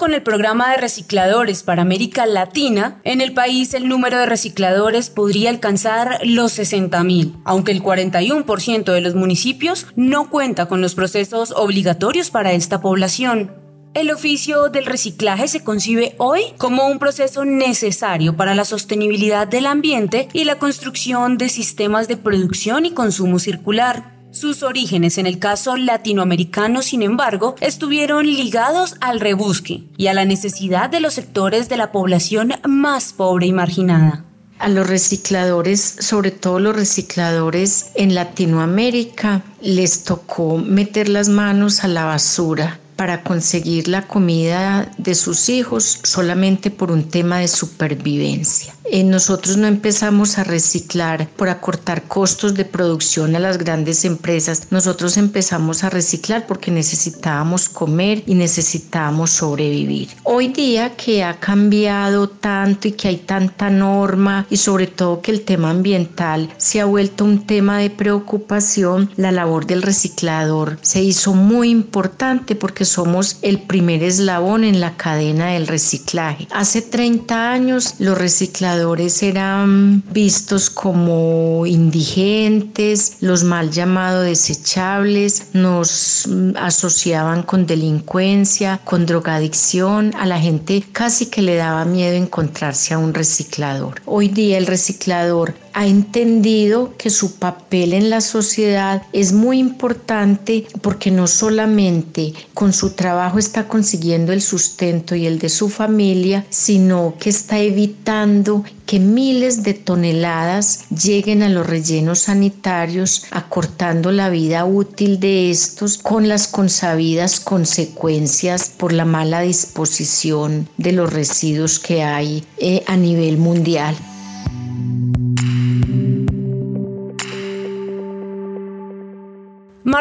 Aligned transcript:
Con 0.00 0.14
el 0.14 0.22
programa 0.22 0.70
de 0.70 0.78
recicladores 0.78 1.62
para 1.62 1.82
América 1.82 2.24
Latina, 2.24 3.02
en 3.04 3.20
el 3.20 3.34
país 3.34 3.74
el 3.74 3.86
número 3.86 4.18
de 4.18 4.24
recicladores 4.24 5.10
podría 5.10 5.50
alcanzar 5.50 6.20
los 6.24 6.58
60.000, 6.58 7.42
aunque 7.44 7.70
el 7.70 7.82
41% 7.82 8.92
de 8.92 9.00
los 9.02 9.14
municipios 9.14 9.86
no 9.96 10.30
cuenta 10.30 10.66
con 10.66 10.80
los 10.80 10.94
procesos 10.94 11.52
obligatorios 11.54 12.30
para 12.30 12.52
esta 12.52 12.80
población. 12.80 13.52
El 13.92 14.10
oficio 14.10 14.70
del 14.70 14.86
reciclaje 14.86 15.48
se 15.48 15.62
concibe 15.62 16.14
hoy 16.16 16.44
como 16.56 16.86
un 16.86 16.98
proceso 16.98 17.44
necesario 17.44 18.36
para 18.36 18.54
la 18.54 18.64
sostenibilidad 18.64 19.46
del 19.48 19.66
ambiente 19.66 20.28
y 20.32 20.44
la 20.44 20.58
construcción 20.58 21.36
de 21.36 21.50
sistemas 21.50 22.08
de 22.08 22.16
producción 22.16 22.86
y 22.86 22.92
consumo 22.92 23.38
circular. 23.38 24.19
Sus 24.32 24.62
orígenes 24.62 25.18
en 25.18 25.26
el 25.26 25.40
caso 25.40 25.76
latinoamericano, 25.76 26.82
sin 26.82 27.02
embargo, 27.02 27.56
estuvieron 27.60 28.26
ligados 28.26 28.94
al 29.00 29.18
rebusque 29.18 29.82
y 29.96 30.06
a 30.06 30.14
la 30.14 30.24
necesidad 30.24 30.88
de 30.88 31.00
los 31.00 31.14
sectores 31.14 31.68
de 31.68 31.76
la 31.76 31.90
población 31.90 32.52
más 32.64 33.12
pobre 33.12 33.46
y 33.46 33.52
marginada. 33.52 34.24
A 34.60 34.68
los 34.68 34.86
recicladores, 34.86 35.80
sobre 35.80 36.30
todo 36.30 36.60
los 36.60 36.76
recicladores 36.76 37.90
en 37.96 38.14
Latinoamérica, 38.14 39.42
les 39.62 40.04
tocó 40.04 40.58
meter 40.58 41.08
las 41.08 41.28
manos 41.28 41.82
a 41.82 41.88
la 41.88 42.04
basura 42.04 42.78
para 42.94 43.22
conseguir 43.22 43.88
la 43.88 44.06
comida 44.06 44.92
de 44.98 45.14
sus 45.14 45.48
hijos 45.48 46.00
solamente 46.04 46.70
por 46.70 46.92
un 46.92 47.04
tema 47.04 47.38
de 47.38 47.48
supervivencia. 47.48 48.74
Eh, 48.84 49.04
nosotros 49.04 49.56
no 49.56 49.66
empezamos 49.66 50.38
a 50.38 50.44
reciclar 50.44 51.28
por 51.36 51.48
acortar 51.48 52.04
costos 52.04 52.54
de 52.54 52.64
producción 52.64 53.36
a 53.36 53.38
las 53.38 53.58
grandes 53.58 54.04
empresas. 54.04 54.68
Nosotros 54.70 55.16
empezamos 55.16 55.84
a 55.84 55.90
reciclar 55.90 56.46
porque 56.46 56.70
necesitábamos 56.70 57.68
comer 57.68 58.22
y 58.26 58.34
necesitábamos 58.34 59.30
sobrevivir. 59.30 60.08
Hoy 60.24 60.48
día 60.48 60.96
que 60.96 61.22
ha 61.22 61.38
cambiado 61.38 62.28
tanto 62.28 62.88
y 62.88 62.92
que 62.92 63.08
hay 63.08 63.16
tanta 63.18 63.68
norma 63.68 64.46
y 64.48 64.56
sobre 64.56 64.86
todo 64.86 65.20
que 65.20 65.30
el 65.30 65.42
tema 65.42 65.70
ambiental 65.70 66.50
se 66.56 66.80
ha 66.80 66.86
vuelto 66.86 67.24
un 67.24 67.46
tema 67.46 67.78
de 67.78 67.90
preocupación, 67.90 69.10
la 69.16 69.30
labor 69.30 69.66
del 69.66 69.82
reciclador 69.82 70.78
se 70.80 71.02
hizo 71.02 71.34
muy 71.34 71.70
importante 71.70 72.54
porque 72.54 72.84
somos 72.84 73.38
el 73.42 73.60
primer 73.60 74.02
eslabón 74.02 74.64
en 74.64 74.80
la 74.80 74.96
cadena 74.96 75.48
del 75.52 75.66
reciclaje. 75.66 76.48
Hace 76.50 76.82
30 76.82 77.52
años 77.52 77.94
los 77.98 78.16
recicladores 78.16 78.79
eran 79.22 80.02
vistos 80.10 80.70
como 80.70 81.66
indigentes, 81.66 83.16
los 83.20 83.44
mal 83.44 83.70
llamados 83.70 84.24
desechables, 84.24 85.48
nos 85.52 86.26
mm, 86.28 86.56
asociaban 86.56 87.42
con 87.42 87.66
delincuencia, 87.66 88.80
con 88.84 89.06
drogadicción, 89.06 90.12
a 90.18 90.26
la 90.26 90.40
gente 90.40 90.82
casi 90.92 91.26
que 91.26 91.42
le 91.42 91.56
daba 91.56 91.84
miedo 91.84 92.16
encontrarse 92.16 92.94
a 92.94 92.98
un 92.98 93.12
reciclador. 93.12 94.00
Hoy 94.06 94.28
día 94.28 94.58
el 94.58 94.66
reciclador 94.66 95.54
ha 95.72 95.86
entendido 95.86 96.94
que 96.96 97.10
su 97.10 97.36
papel 97.36 97.92
en 97.92 98.10
la 98.10 98.20
sociedad 98.20 99.02
es 99.12 99.32
muy 99.32 99.58
importante 99.58 100.66
porque 100.82 101.10
no 101.10 101.26
solamente 101.26 102.34
con 102.54 102.72
su 102.72 102.90
trabajo 102.90 103.38
está 103.38 103.68
consiguiendo 103.68 104.32
el 104.32 104.42
sustento 104.42 105.14
y 105.14 105.26
el 105.26 105.38
de 105.38 105.48
su 105.48 105.68
familia, 105.68 106.44
sino 106.50 107.14
que 107.18 107.30
está 107.30 107.58
evitando 107.58 108.64
que 108.86 108.98
miles 108.98 109.62
de 109.62 109.74
toneladas 109.74 110.80
lleguen 110.90 111.44
a 111.44 111.48
los 111.48 111.64
rellenos 111.64 112.20
sanitarios, 112.20 113.24
acortando 113.30 114.10
la 114.10 114.30
vida 114.30 114.64
útil 114.64 115.20
de 115.20 115.50
estos 115.50 115.96
con 115.96 116.28
las 116.28 116.48
consabidas 116.48 117.38
consecuencias 117.38 118.68
por 118.76 118.92
la 118.92 119.04
mala 119.04 119.42
disposición 119.42 120.68
de 120.76 120.92
los 120.92 121.12
residuos 121.12 121.78
que 121.78 122.02
hay 122.02 122.44
eh, 122.58 122.82
a 122.88 122.96
nivel 122.96 123.36
mundial. 123.38 123.96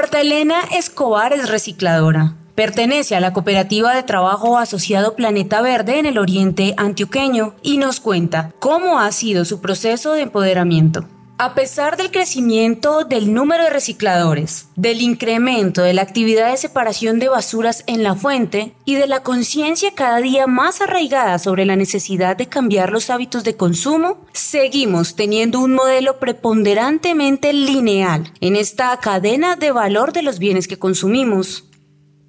Marta 0.10 0.22
Elena 0.22 0.62
Escobar 0.76 1.34
es 1.34 1.50
recicladora. 1.50 2.34
Pertenece 2.56 3.16
a 3.16 3.20
la 3.20 3.32
cooperativa 3.32 3.94
de 3.94 4.02
trabajo 4.02 4.58
asociado 4.58 5.16
Planeta 5.16 5.62
Verde 5.62 6.00
en 6.00 6.08
el 6.08 6.18
oriente 6.18 6.74
antioqueño 6.78 7.54
y 7.62 7.78
nos 7.78 8.00
cuenta 8.00 8.52
cómo 8.58 9.00
ha 9.00 9.12
sido 9.12 9.46
su 9.46 9.62
proceso 9.62 10.14
de 10.14 10.24
empoderamiento. 10.24 11.06
A 11.42 11.56
pesar 11.56 11.96
del 11.96 12.12
crecimiento 12.12 13.06
del 13.06 13.34
número 13.34 13.64
de 13.64 13.70
recicladores, 13.70 14.68
del 14.76 15.00
incremento 15.02 15.82
de 15.82 15.94
la 15.94 16.02
actividad 16.02 16.52
de 16.52 16.58
separación 16.58 17.18
de 17.18 17.30
basuras 17.30 17.86
en 17.88 18.04
la 18.04 18.14
fuente 18.14 18.74
y 18.84 18.96
de 18.96 19.08
la 19.08 19.24
conciencia 19.24 19.96
cada 19.96 20.18
día 20.18 20.48
más 20.48 20.82
arraigada 20.82 21.40
sobre 21.40 21.64
la 21.64 21.78
necesidad 21.78 22.36
de 22.36 22.48
cambiar 22.50 22.92
los 22.92 23.10
hábitos 23.10 23.46
de 23.46 23.56
consumo, 23.56 24.18
seguimos 24.34 25.16
teniendo 25.16 25.62
un 25.62 25.76
modelo 25.76 26.20
preponderantemente 26.20 27.54
lineal 27.54 28.34
en 28.42 28.58
esta 28.58 29.00
cadena 29.00 29.56
de 29.56 29.72
valor 29.72 30.12
de 30.12 30.24
los 30.24 30.40
bienes 30.40 30.68
que 30.68 30.78
consumimos. 30.78 31.69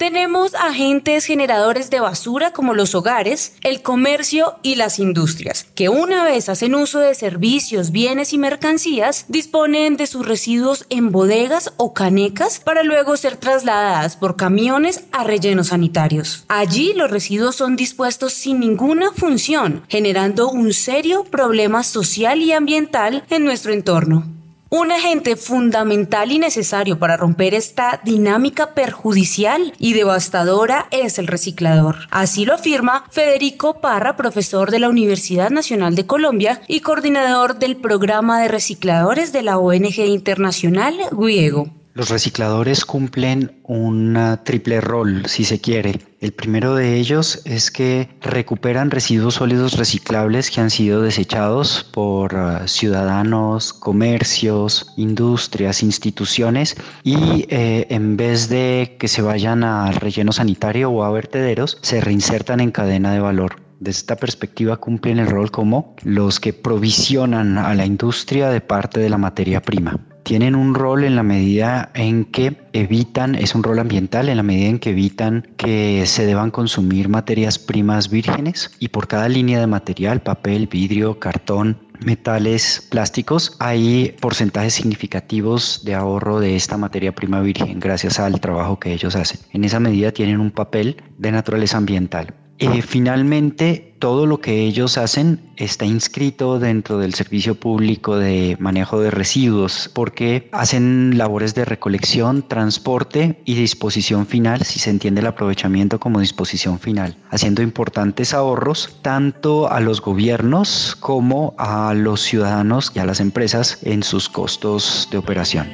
Tenemos 0.01 0.55
agentes 0.55 1.27
generadores 1.27 1.91
de 1.91 2.01
basura 2.01 2.55
como 2.55 2.73
los 2.73 2.95
hogares, 2.95 3.53
el 3.61 3.83
comercio 3.83 4.55
y 4.63 4.77
las 4.77 4.99
industrias, 4.99 5.67
que 5.75 5.91
una 5.91 6.25
vez 6.25 6.49
hacen 6.49 6.75
uso 6.75 7.01
de 7.01 7.15
servicios, 7.15 7.91
bienes 7.91 8.33
y 8.33 8.39
mercancías, 8.39 9.27
disponen 9.29 9.99
de 9.99 10.07
sus 10.07 10.25
residuos 10.25 10.87
en 10.89 11.13
bodegas 11.13 11.75
o 11.77 11.93
canecas 11.93 12.61
para 12.61 12.83
luego 12.83 13.19
ser 13.19 13.37
trasladadas 13.37 14.17
por 14.17 14.37
camiones 14.37 15.05
a 15.13 15.23
rellenos 15.23 15.67
sanitarios. 15.67 16.47
Allí 16.49 16.95
los 16.95 17.11
residuos 17.11 17.57
son 17.57 17.77
dispuestos 17.77 18.33
sin 18.33 18.59
ninguna 18.59 19.13
función, 19.13 19.83
generando 19.87 20.49
un 20.49 20.73
serio 20.73 21.25
problema 21.25 21.83
social 21.83 22.41
y 22.41 22.53
ambiental 22.53 23.23
en 23.29 23.45
nuestro 23.45 23.75
entorno. 23.75 24.40
Un 24.73 24.93
agente 24.93 25.35
fundamental 25.35 26.31
y 26.31 26.39
necesario 26.39 26.97
para 26.97 27.17
romper 27.17 27.55
esta 27.55 28.01
dinámica 28.05 28.73
perjudicial 28.73 29.75
y 29.81 29.95
devastadora 29.95 30.87
es 30.93 31.19
el 31.19 31.27
reciclador. 31.27 31.97
Así 32.13 32.45
lo 32.45 32.55
afirma 32.55 33.05
Federico 33.11 33.81
Parra, 33.81 34.17
profesor 34.17 34.71
de 34.71 34.79
la 34.79 34.89
Universidad 34.89 35.51
Nacional 35.51 35.97
de 35.97 36.07
Colombia 36.07 36.63
y 36.69 36.83
coordinador 36.83 37.59
del 37.59 37.79
programa 37.79 38.41
de 38.41 38.47
recicladores 38.47 39.33
de 39.33 39.43
la 39.43 39.59
ONG 39.59 39.99
internacional 40.07 40.97
Guiego. 41.11 41.80
Los 41.93 42.09
recicladores 42.09 42.85
cumplen 42.85 43.61
un 43.65 44.17
triple 44.45 44.81
rol, 44.81 45.27
si 45.27 45.45
se 45.45 45.61
quiere. 45.61 45.99
El 46.21 46.33
primero 46.33 46.77
de 46.77 46.97
ellos 46.97 47.43
es 47.45 47.73
que 47.73 48.09
recuperan 48.21 48.93
residuos 48.93 49.35
sólidos 49.35 49.77
reciclables 49.77 50.53
que 50.53 50.61
han 50.61 50.71
sido 50.71 51.03
desechados 51.03 51.83
por 51.93 52.35
uh, 52.35 52.69
ciudadanos, 52.69 53.73
comercios, 53.73 54.93
industrias, 54.97 55.83
instituciones. 55.83 56.77
Y 57.03 57.47
eh, 57.49 57.89
en 57.91 58.17
vez 58.17 58.49
de 58.49 58.97
que 59.01 59.09
se 59.09 59.23
vayan 59.23 59.65
a 59.65 59.91
relleno 59.91 60.31
sanitario 60.31 60.91
o 60.91 61.03
a 61.03 61.11
vertederos, 61.11 61.79
se 61.83 62.01
reinsertan 62.01 62.61
en 62.61 62.71
cadena 62.71 63.13
de 63.13 63.21
valor. 63.21 63.57
Desde 63.81 63.99
esta 63.99 64.17
perspectiva 64.17 64.77
cumplen 64.77 65.19
el 65.19 65.27
rol 65.27 65.51
como 65.51 65.97
los 66.05 66.39
que 66.39 66.53
provisionan 66.53 67.59
a 67.59 67.75
la 67.75 67.85
industria 67.85 68.51
de 68.51 68.61
parte 68.61 69.01
de 69.01 69.11
la 69.11 69.19
materia 69.19 69.61
prima 69.61 69.99
tienen 70.23 70.55
un 70.55 70.75
rol 70.75 71.05
en 71.05 71.17
la 71.17 71.23
medida 71.23 71.91
en 71.95 72.25
que 72.25 72.57
evitan, 72.73 73.35
es 73.35 73.55
un 73.55 73.63
rol 73.63 73.79
ambiental 73.79 74.29
en 74.29 74.37
la 74.37 74.43
medida 74.43 74.69
en 74.69 74.79
que 74.79 74.91
evitan 74.91 75.49
que 75.57 76.05
se 76.07 76.27
deban 76.27 76.51
consumir 76.51 77.09
materias 77.09 77.59
primas 77.59 78.11
vírgenes 78.11 78.71
y 78.79 78.89
por 78.89 79.09
cada 79.09 79.29
línea 79.29 79.61
de 79.61 79.67
material, 79.67 80.21
papel, 80.21 80.67
vidrio, 80.67 81.19
cartón, 81.19 81.79
metales, 82.05 82.87
plásticos, 82.91 83.57
hay 83.59 84.17
porcentajes 84.21 84.75
significativos 84.75 85.83
de 85.85 85.95
ahorro 85.95 86.41
de 86.41 86.57
esta 86.57 86.77
materia 86.77 87.15
prima 87.15 87.41
virgen 87.41 87.79
gracias 87.81 88.19
al 88.19 88.41
trabajo 88.41 88.79
que 88.79 88.93
ellos 88.93 89.17
hacen. 89.17 89.41
En 89.53 89.65
esa 89.65 89.81
medida 89.81 90.13
tienen 90.13 90.41
un 90.41 90.51
papel 90.51 91.03
de 91.19 91.33
naturaleza 91.33 91.77
ambiental. 91.77 92.35
Eh, 92.61 92.83
finalmente, 92.83 93.95
todo 93.99 94.27
lo 94.27 94.41
que 94.41 94.61
ellos 94.67 94.99
hacen 94.99 95.41
está 95.57 95.87
inscrito 95.87 96.59
dentro 96.59 96.99
del 96.99 97.15
servicio 97.15 97.55
público 97.55 98.19
de 98.19 98.59
manejo 98.61 99.01
de 99.01 99.11
residuos 99.11 99.91
porque 99.95 100.51
hacen 100.53 101.17
labores 101.17 101.55
de 101.55 101.65
recolección, 101.65 102.47
transporte 102.47 103.41
y 103.47 103.55
disposición 103.55 104.27
final, 104.27 104.63
si 104.63 104.79
se 104.79 104.91
entiende 104.91 105.23
el 105.23 105.27
aprovechamiento 105.27 105.99
como 105.99 106.21
disposición 106.21 106.79
final, 106.79 107.17
haciendo 107.31 107.63
importantes 107.63 108.35
ahorros 108.35 108.99
tanto 109.01 109.71
a 109.71 109.81
los 109.81 110.03
gobiernos 110.03 110.97
como 111.01 111.55
a 111.57 111.95
los 111.95 112.21
ciudadanos 112.21 112.93
y 112.95 112.99
a 112.99 113.07
las 113.07 113.21
empresas 113.21 113.79
en 113.83 114.03
sus 114.03 114.29
costos 114.29 115.09
de 115.11 115.17
operación. 115.17 115.67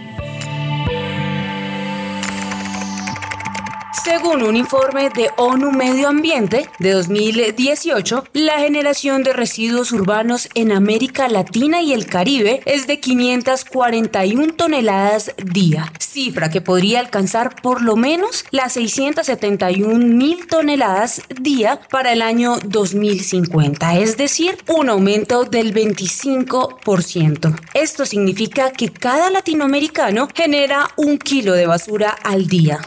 Según 4.06 4.44
un 4.44 4.54
informe 4.54 5.10
de 5.10 5.30
ONU 5.36 5.72
Medio 5.72 6.06
Ambiente 6.06 6.68
de 6.78 6.92
2018, 6.92 8.22
la 8.34 8.60
generación 8.60 9.24
de 9.24 9.32
residuos 9.32 9.90
urbanos 9.90 10.48
en 10.54 10.70
América 10.70 11.26
Latina 11.26 11.82
y 11.82 11.92
el 11.92 12.06
Caribe 12.06 12.62
es 12.66 12.86
de 12.86 13.00
541 13.00 14.54
toneladas 14.54 15.32
día, 15.44 15.92
cifra 15.98 16.50
que 16.50 16.60
podría 16.60 17.00
alcanzar 17.00 17.60
por 17.60 17.82
lo 17.82 17.96
menos 17.96 18.44
las 18.52 18.74
671 18.74 19.98
mil 19.98 20.46
toneladas 20.46 21.22
día 21.40 21.80
para 21.90 22.12
el 22.12 22.22
año 22.22 22.58
2050, 22.64 23.98
es 23.98 24.16
decir, 24.16 24.56
un 24.68 24.88
aumento 24.88 25.42
del 25.42 25.74
25%. 25.74 27.60
Esto 27.74 28.06
significa 28.06 28.70
que 28.70 28.92
cada 28.92 29.30
latinoamericano 29.30 30.28
genera 30.32 30.92
un 30.94 31.18
kilo 31.18 31.54
de 31.54 31.66
basura 31.66 32.10
al 32.22 32.46
día. 32.46 32.78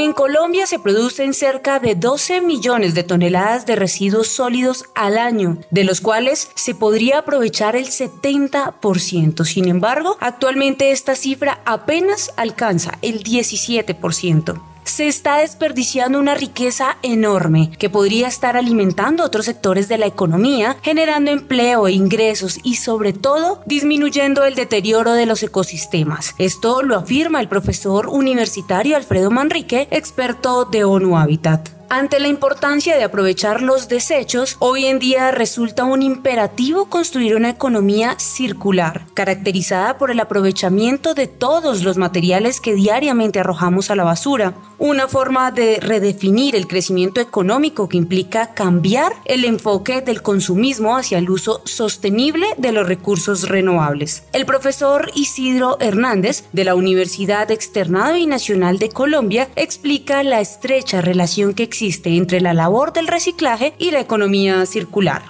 En 0.00 0.12
Colombia 0.12 0.68
se 0.68 0.78
producen 0.78 1.34
cerca 1.34 1.80
de 1.80 1.96
12 1.96 2.40
millones 2.40 2.94
de 2.94 3.02
toneladas 3.02 3.66
de 3.66 3.74
residuos 3.74 4.28
sólidos 4.28 4.84
al 4.94 5.18
año, 5.18 5.58
de 5.72 5.82
los 5.82 6.00
cuales 6.00 6.52
se 6.54 6.76
podría 6.76 7.18
aprovechar 7.18 7.74
el 7.74 7.86
70%. 7.86 9.44
Sin 9.44 9.66
embargo, 9.66 10.16
actualmente 10.20 10.92
esta 10.92 11.16
cifra 11.16 11.62
apenas 11.64 12.32
alcanza 12.36 12.96
el 13.02 13.24
17% 13.24 14.67
se 14.88 15.08
está 15.08 15.38
desperdiciando 15.38 16.18
una 16.18 16.34
riqueza 16.34 16.96
enorme 17.02 17.70
que 17.78 17.90
podría 17.90 18.28
estar 18.28 18.56
alimentando 18.56 19.24
otros 19.24 19.46
sectores 19.46 19.88
de 19.88 19.98
la 19.98 20.06
economía, 20.06 20.76
generando 20.82 21.30
empleo 21.30 21.86
e 21.86 21.92
ingresos 21.92 22.58
y 22.62 22.76
sobre 22.76 23.12
todo 23.12 23.62
disminuyendo 23.66 24.44
el 24.44 24.54
deterioro 24.54 25.12
de 25.12 25.26
los 25.26 25.42
ecosistemas. 25.42 26.34
Esto 26.38 26.82
lo 26.82 26.96
afirma 26.96 27.40
el 27.40 27.48
profesor 27.48 28.08
universitario 28.08 28.96
Alfredo 28.96 29.30
Manrique, 29.30 29.88
experto 29.90 30.64
de 30.64 30.84
ONU 30.84 31.16
Habitat. 31.16 31.77
Ante 31.90 32.20
la 32.20 32.28
importancia 32.28 32.98
de 32.98 33.04
aprovechar 33.04 33.62
los 33.62 33.88
desechos, 33.88 34.56
hoy 34.58 34.84
en 34.84 34.98
día 34.98 35.30
resulta 35.30 35.84
un 35.84 36.02
imperativo 36.02 36.90
construir 36.90 37.34
una 37.34 37.48
economía 37.48 38.18
circular, 38.18 39.06
caracterizada 39.14 39.96
por 39.96 40.10
el 40.10 40.20
aprovechamiento 40.20 41.14
de 41.14 41.28
todos 41.28 41.84
los 41.84 41.96
materiales 41.96 42.60
que 42.60 42.74
diariamente 42.74 43.40
arrojamos 43.40 43.90
a 43.90 43.96
la 43.96 44.04
basura, 44.04 44.52
una 44.76 45.08
forma 45.08 45.50
de 45.50 45.80
redefinir 45.80 46.54
el 46.56 46.66
crecimiento 46.66 47.22
económico 47.22 47.88
que 47.88 47.96
implica 47.96 48.52
cambiar 48.52 49.14
el 49.24 49.46
enfoque 49.46 50.02
del 50.02 50.20
consumismo 50.20 50.94
hacia 50.94 51.16
el 51.16 51.30
uso 51.30 51.62
sostenible 51.64 52.48
de 52.58 52.72
los 52.72 52.86
recursos 52.86 53.48
renovables. 53.48 54.24
El 54.34 54.44
profesor 54.44 55.10
Isidro 55.14 55.78
Hernández 55.80 56.44
de 56.52 56.64
la 56.64 56.74
Universidad 56.74 57.50
Externado 57.50 58.18
y 58.18 58.26
Nacional 58.26 58.78
de 58.78 58.90
Colombia 58.90 59.48
explica 59.56 60.22
la 60.22 60.42
estrecha 60.42 61.00
relación 61.00 61.54
que 61.54 61.62
existe 61.62 61.77
existe 61.78 62.16
entre 62.16 62.40
la 62.40 62.54
labor 62.54 62.92
del 62.92 63.06
reciclaje 63.06 63.72
y 63.78 63.92
la 63.92 64.00
economía 64.00 64.66
circular. 64.66 65.22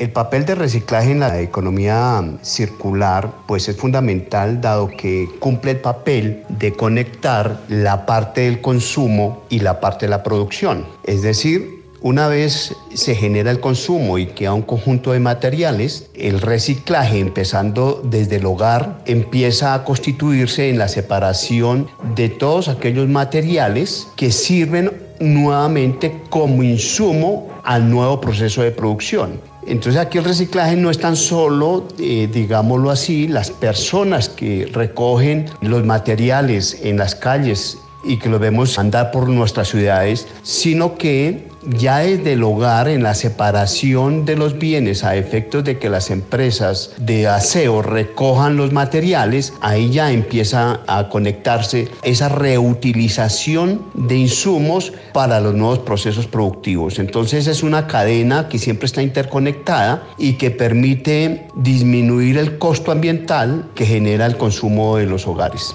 El 0.00 0.10
papel 0.10 0.44
de 0.44 0.56
reciclaje 0.56 1.12
en 1.12 1.20
la 1.20 1.40
economía 1.40 2.24
circular 2.42 3.30
pues 3.46 3.68
es 3.68 3.76
fundamental 3.76 4.60
dado 4.60 4.88
que 4.88 5.28
cumple 5.38 5.70
el 5.70 5.76
papel 5.76 6.42
de 6.48 6.72
conectar 6.72 7.60
la 7.68 8.04
parte 8.04 8.40
del 8.40 8.60
consumo 8.60 9.44
y 9.48 9.60
la 9.60 9.78
parte 9.78 10.06
de 10.06 10.10
la 10.10 10.24
producción. 10.24 10.84
Es 11.04 11.22
decir, 11.22 11.84
una 12.00 12.26
vez 12.26 12.74
se 12.92 13.14
genera 13.14 13.52
el 13.52 13.60
consumo 13.60 14.18
y 14.18 14.26
queda 14.26 14.54
un 14.54 14.62
conjunto 14.62 15.12
de 15.12 15.20
materiales, 15.20 16.10
el 16.14 16.40
reciclaje, 16.40 17.20
empezando 17.20 18.02
desde 18.04 18.36
el 18.36 18.46
hogar, 18.46 19.02
empieza 19.06 19.72
a 19.72 19.84
constituirse 19.84 20.68
en 20.68 20.78
la 20.78 20.88
separación 20.88 21.88
de 22.16 22.28
todos 22.28 22.68
aquellos 22.68 23.08
materiales 23.08 24.08
que 24.16 24.32
sirven 24.32 25.05
nuevamente 25.20 26.22
como 26.30 26.62
insumo 26.62 27.48
al 27.64 27.90
nuevo 27.90 28.20
proceso 28.20 28.62
de 28.62 28.70
producción. 28.70 29.40
Entonces 29.66 30.00
aquí 30.00 30.18
el 30.18 30.24
reciclaje 30.24 30.76
no 30.76 30.90
es 30.90 30.98
tan 30.98 31.16
solo, 31.16 31.88
eh, 31.98 32.28
digámoslo 32.32 32.90
así, 32.90 33.26
las 33.26 33.50
personas 33.50 34.28
que 34.28 34.68
recogen 34.72 35.46
los 35.60 35.84
materiales 35.84 36.78
en 36.82 36.98
las 36.98 37.16
calles 37.16 37.78
y 38.04 38.18
que 38.18 38.28
los 38.28 38.38
vemos 38.38 38.78
andar 38.78 39.10
por 39.10 39.28
nuestras 39.28 39.68
ciudades, 39.68 40.28
sino 40.42 40.96
que 40.96 41.48
ya 41.66 41.98
desde 41.98 42.34
el 42.34 42.42
hogar, 42.42 42.88
en 42.88 43.02
la 43.02 43.14
separación 43.14 44.24
de 44.24 44.36
los 44.36 44.58
bienes 44.58 45.04
a 45.04 45.16
efectos 45.16 45.64
de 45.64 45.78
que 45.78 45.88
las 45.88 46.10
empresas 46.10 46.92
de 46.98 47.26
aseo 47.26 47.82
recojan 47.82 48.56
los 48.56 48.72
materiales, 48.72 49.52
ahí 49.60 49.90
ya 49.90 50.12
empieza 50.12 50.80
a 50.86 51.08
conectarse 51.08 51.88
esa 52.02 52.28
reutilización 52.28 53.82
de 53.94 54.16
insumos 54.16 54.92
para 55.12 55.40
los 55.40 55.54
nuevos 55.54 55.80
procesos 55.80 56.26
productivos. 56.26 56.98
Entonces 56.98 57.46
es 57.46 57.62
una 57.62 57.86
cadena 57.86 58.48
que 58.48 58.58
siempre 58.58 58.86
está 58.86 59.02
interconectada 59.02 60.06
y 60.18 60.34
que 60.34 60.50
permite 60.50 61.48
disminuir 61.54 62.38
el 62.38 62.58
costo 62.58 62.92
ambiental 62.92 63.70
que 63.74 63.86
genera 63.86 64.26
el 64.26 64.36
consumo 64.36 64.96
de 64.96 65.06
los 65.06 65.26
hogares. 65.26 65.74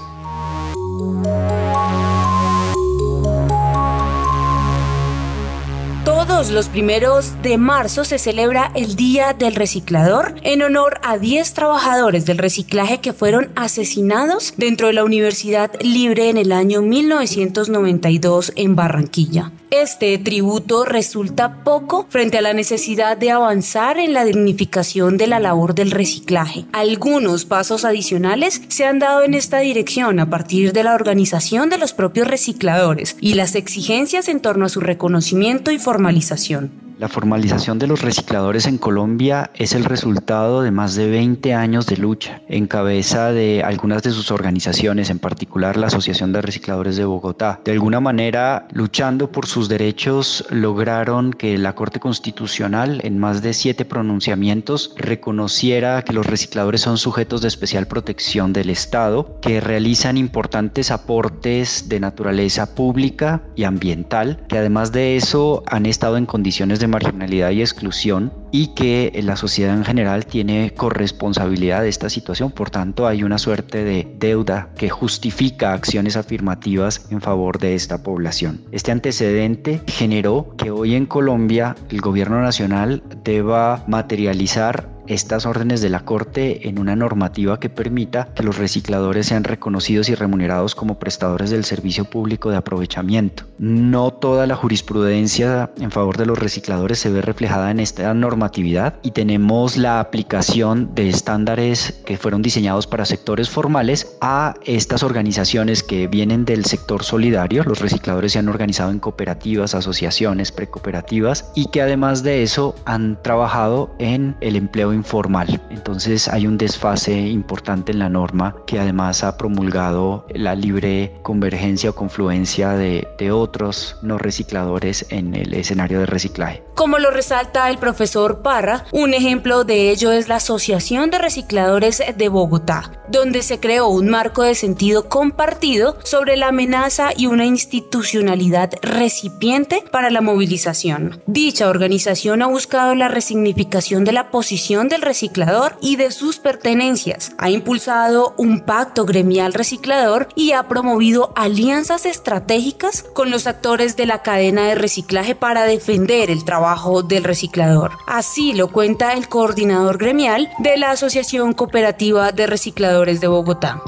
Los 6.52 6.68
primeros 6.68 7.42
de 7.44 7.58
marzo 7.58 8.04
se 8.04 8.18
celebra 8.18 8.72
el 8.76 8.96
Día 8.96 9.34
del 9.34 9.56
Reciclador 9.56 10.36
en 10.44 10.62
honor 10.62 11.00
a 11.02 11.18
10 11.18 11.54
trabajadores 11.54 12.26
del 12.26 12.38
reciclaje 12.38 13.00
que 13.00 13.14
fueron 13.14 13.52
asesinados 13.56 14.54
dentro 14.58 14.88
de 14.88 14.94
la 14.94 15.06
Universidad 15.06 15.72
Libre 15.82 16.30
en 16.30 16.38
el 16.38 16.52
año 16.52 16.82
1992 16.82 18.54
en 18.56 18.76
Barranquilla. 18.76 19.52
Este 19.72 20.18
tributo 20.18 20.84
resulta 20.84 21.64
poco 21.64 22.06
frente 22.10 22.38
a 22.38 22.42
la 22.42 22.52
necesidad 22.52 23.16
de 23.16 23.32
avanzar 23.32 24.00
en 24.00 24.14
la 24.14 24.26
dignificación 24.26 25.16
de 25.16 25.28
la 25.28 25.40
labor 25.40 25.76
del 25.76 25.92
reciclaje. 25.92 26.66
Algunos 26.74 27.46
pasos 27.46 27.86
adicionales 27.86 28.62
se 28.68 28.86
han 28.86 29.00
dado 29.00 29.24
en 29.24 29.34
esta 29.34 29.60
dirección 29.60 30.20
a 30.20 30.30
partir 30.30 30.74
de 30.74 30.84
la 30.84 30.94
organización 30.94 31.70
de 31.70 31.78
los 31.78 31.94
propios 31.94 32.28
recicladores 32.28 33.16
y 33.22 33.36
las 33.36 33.56
exigencias 33.56 34.28
en 34.28 34.42
torno 34.42 34.66
a 34.66 34.70
su 34.70 34.82
reconocimiento 34.82 35.72
y 35.72 35.80
formalización. 35.80 36.91
La 37.02 37.10
formalización 37.10 37.80
de 37.80 37.88
los 37.88 38.04
recicladores 38.04 38.68
en 38.68 38.78
Colombia 38.78 39.50
es 39.56 39.74
el 39.74 39.86
resultado 39.86 40.62
de 40.62 40.70
más 40.70 40.94
de 40.94 41.10
20 41.10 41.56
años 41.56 41.88
de 41.88 41.98
lucha, 41.98 42.44
en 42.48 42.68
cabeza 42.68 43.32
de 43.32 43.64
algunas 43.64 44.04
de 44.04 44.12
sus 44.12 44.30
organizaciones, 44.30 45.10
en 45.10 45.18
particular 45.18 45.78
la 45.78 45.88
Asociación 45.88 46.32
de 46.32 46.44
Recicladores 46.44 46.98
de 46.98 47.06
Bogotá. 47.06 47.60
De 47.66 47.72
alguna 47.72 48.00
manera, 48.00 48.68
luchando 48.72 49.32
por 49.32 49.48
sus 49.48 49.68
derechos, 49.68 50.46
lograron 50.52 51.34
que 51.34 51.58
la 51.58 51.74
Corte 51.74 52.00
Constitucional, 52.00 53.02
en 53.04 53.18
más 53.18 53.42
de 53.42 53.56
siete 53.56 53.84
pronunciamientos, 53.84 54.94
reconociera 54.96 56.04
que 56.04 56.14
los 56.14 56.28
recicladores 56.28 56.82
son 56.82 57.00
sujetos 57.00 57.42
de 57.42 57.48
especial 57.48 57.88
protección 57.88 58.54
del 58.54 58.70
Estado, 58.70 59.40
que 59.42 59.60
realizan 59.60 60.18
importantes 60.18 60.92
aportes 60.92 61.90
de 61.90 62.00
naturaleza 62.00 62.76
pública 62.76 63.42
y 63.56 63.64
ambiental, 63.64 64.46
que 64.48 64.60
además 64.60 64.92
de 64.92 65.16
eso 65.16 65.64
han 65.66 65.88
estado 65.88 66.18
en 66.18 66.28
condiciones 66.28 66.80
de 66.80 66.91
marginalidad 66.92 67.50
y 67.52 67.62
exclusión 67.62 68.32
y 68.52 68.68
que 68.76 69.20
la 69.24 69.36
sociedad 69.36 69.76
en 69.76 69.86
general 69.86 70.26
tiene 70.26 70.74
corresponsabilidad 70.76 71.82
de 71.82 71.90
esta 71.90 72.10
situación. 72.10 72.52
Por 72.52 72.70
tanto, 72.70 73.08
hay 73.08 73.24
una 73.24 73.38
suerte 73.38 73.84
de 73.84 74.08
deuda 74.20 74.70
que 74.78 74.90
justifica 74.90 75.74
acciones 75.74 76.16
afirmativas 76.18 77.08
en 77.10 77.22
favor 77.22 77.58
de 77.58 77.76
esta 77.76 78.04
población. 78.04 78.62
Este 78.72 78.92
antecedente 78.92 79.82
generó 79.88 80.56
que 80.58 80.70
hoy 80.70 80.96
en 80.96 81.06
Colombia 81.06 81.76
el 81.90 82.02
gobierno 82.02 82.42
nacional 82.42 83.02
deba 83.24 83.84
materializar 83.88 84.90
estas 85.14 85.46
órdenes 85.46 85.82
de 85.82 85.90
la 85.90 86.06
Corte 86.06 86.68
en 86.68 86.80
una 86.80 86.96
normativa 86.96 87.60
que 87.60 87.70
permita 87.70 88.30
que 88.34 88.44
los 88.44 88.58
recicladores 88.58 89.28
sean 89.28 89.44
reconocidos 89.44 90.10
y 90.10 90.16
remunerados 90.16 90.76
como 90.76 91.00
prestadores 91.00 91.50
del 91.50 91.66
servicio 91.66 92.06
público 92.06 92.50
de 92.50 92.58
aprovechamiento. 92.58 93.44
No 93.60 94.12
toda 94.12 94.48
la 94.48 94.56
jurisprudencia 94.56 95.72
en 95.80 95.92
favor 95.92 96.18
de 96.18 96.26
los 96.26 96.40
recicladores 96.40 97.00
se 97.00 97.10
ve 97.10 97.22
reflejada 97.22 97.72
en 97.72 97.80
esta 97.80 98.14
normatividad 98.14 98.96
y 99.04 99.12
tenemos 99.12 99.78
la 99.78 100.00
aplicación 100.00 100.96
de 100.96 101.10
estándares 101.10 102.02
que 102.06 102.18
fueron 102.18 102.42
diseñados 102.42 102.88
para 102.88 103.06
sectores 103.06 103.50
formales 103.50 104.18
a 104.22 104.56
estas 104.66 105.04
organizaciones 105.04 105.84
que 105.84 106.08
vienen 106.08 106.46
del 106.46 106.66
sector 106.66 107.04
solidario. 107.04 107.64
Los 107.64 107.80
recicladores 107.80 108.34
se 108.34 108.40
han 108.40 108.50
organizado 108.50 108.92
en 108.92 109.00
cooperativas, 109.00 109.76
asociaciones, 109.76 110.52
precooperativas 110.52 111.52
y 111.56 111.68
que 111.68 111.82
además 111.82 112.24
de 112.24 112.44
eso 112.44 112.76
han 112.86 113.22
trabajado 113.22 113.94
en 114.00 114.36
el 114.42 114.56
empleo 114.56 114.94
informal. 115.02 115.62
Entonces 115.70 116.28
hay 116.28 116.48
un 116.48 116.58
desfase 116.58 117.14
importante 117.14 117.92
en 117.92 118.00
la 118.00 118.10
norma 118.10 118.56
que 118.66 118.80
además 118.80 119.24
ha 119.24 119.38
promulgado 119.38 120.26
la 120.34 120.56
libre 120.56 121.14
convergencia 121.24 121.90
o 121.90 121.96
confluencia 121.96 122.70
de, 122.74 123.08
de 123.18 123.32
otros 123.32 123.98
no 124.02 124.18
recicladores 124.18 125.06
en 125.10 125.34
el 125.36 125.54
escenario 125.54 126.00
de 126.00 126.06
reciclaje. 126.06 126.64
Como 126.76 126.98
lo 126.98 127.12
resalta 127.12 127.70
el 127.70 127.78
profesor 127.78 128.42
Parra, 128.42 128.86
un 128.92 129.14
ejemplo 129.14 129.64
de 129.64 129.92
ello 129.92 130.12
es 130.12 130.28
la 130.28 130.38
Asociación 130.38 131.12
de 131.12 131.20
Recicladores 131.20 132.02
de 132.16 132.30
Bogotá, 132.30 132.92
donde 133.10 133.44
se 133.44 133.60
creó 133.60 133.88
un 133.88 134.10
marco 134.10 134.44
de 134.44 134.56
sentido 134.56 135.08
compartido 135.10 135.98
sobre 136.04 136.38
la 136.38 136.48
amenaza 136.48 137.10
y 137.16 137.28
una 137.28 137.46
institucionalidad 137.46 138.72
recipiente 138.82 139.84
para 139.92 140.10
la 140.10 140.22
movilización. 140.22 141.22
Dicha 141.28 141.70
organización 141.70 142.42
ha 142.42 142.48
buscado 142.48 142.96
la 142.96 143.10
resignificación 143.10 144.04
de 144.04 144.14
la 144.14 144.32
posición 144.32 144.88
del 144.92 145.02
reciclador 145.02 145.76
y 145.82 145.96
de 145.96 146.12
sus 146.12 146.38
pertenencias, 146.38 147.32
ha 147.40 147.50
impulsado 147.50 148.36
un 148.38 148.62
pacto 148.62 149.06
gremial 149.06 149.54
reciclador 149.54 150.28
y 150.36 150.52
ha 150.52 150.68
promovido 150.68 151.34
alianzas 151.36 152.06
estratégicas 152.06 153.04
con 153.14 153.32
los 153.32 153.48
actores 153.48 153.98
de 153.98 154.06
la 154.06 154.22
cadena 154.22 154.68
de 154.68 154.76
reciclaje 154.76 155.34
para 155.34 155.64
defender 155.64 156.30
el 156.30 156.46
trabajo 156.46 157.02
del 157.02 157.24
reciclador. 157.24 157.94
Así 158.06 158.54
lo 158.54 158.72
cuenta 158.72 159.14
el 159.14 159.28
coordinador 159.28 159.98
gremial 159.98 160.52
de 160.60 160.78
la 160.78 160.92
Asociación 160.92 161.54
Cooperativa 161.54 162.32
de 162.32 162.46
Recicladores 162.46 163.22
de 163.22 163.28
Bogotá. 163.28 163.82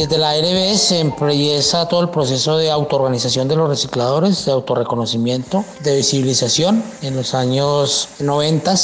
Desde 0.00 0.16
la 0.16 0.30
ARB 0.30 0.78
se 0.78 1.00
empieza 1.00 1.86
todo 1.86 2.00
el 2.00 2.08
proceso 2.08 2.56
de 2.56 2.70
autoorganización 2.70 3.48
de 3.48 3.56
los 3.56 3.68
recicladores, 3.68 4.46
de 4.46 4.52
autorreconocimiento, 4.52 5.62
de 5.80 5.96
visibilización 5.96 6.82
en 7.02 7.16
los 7.16 7.34
años 7.34 8.08
90 8.18 8.74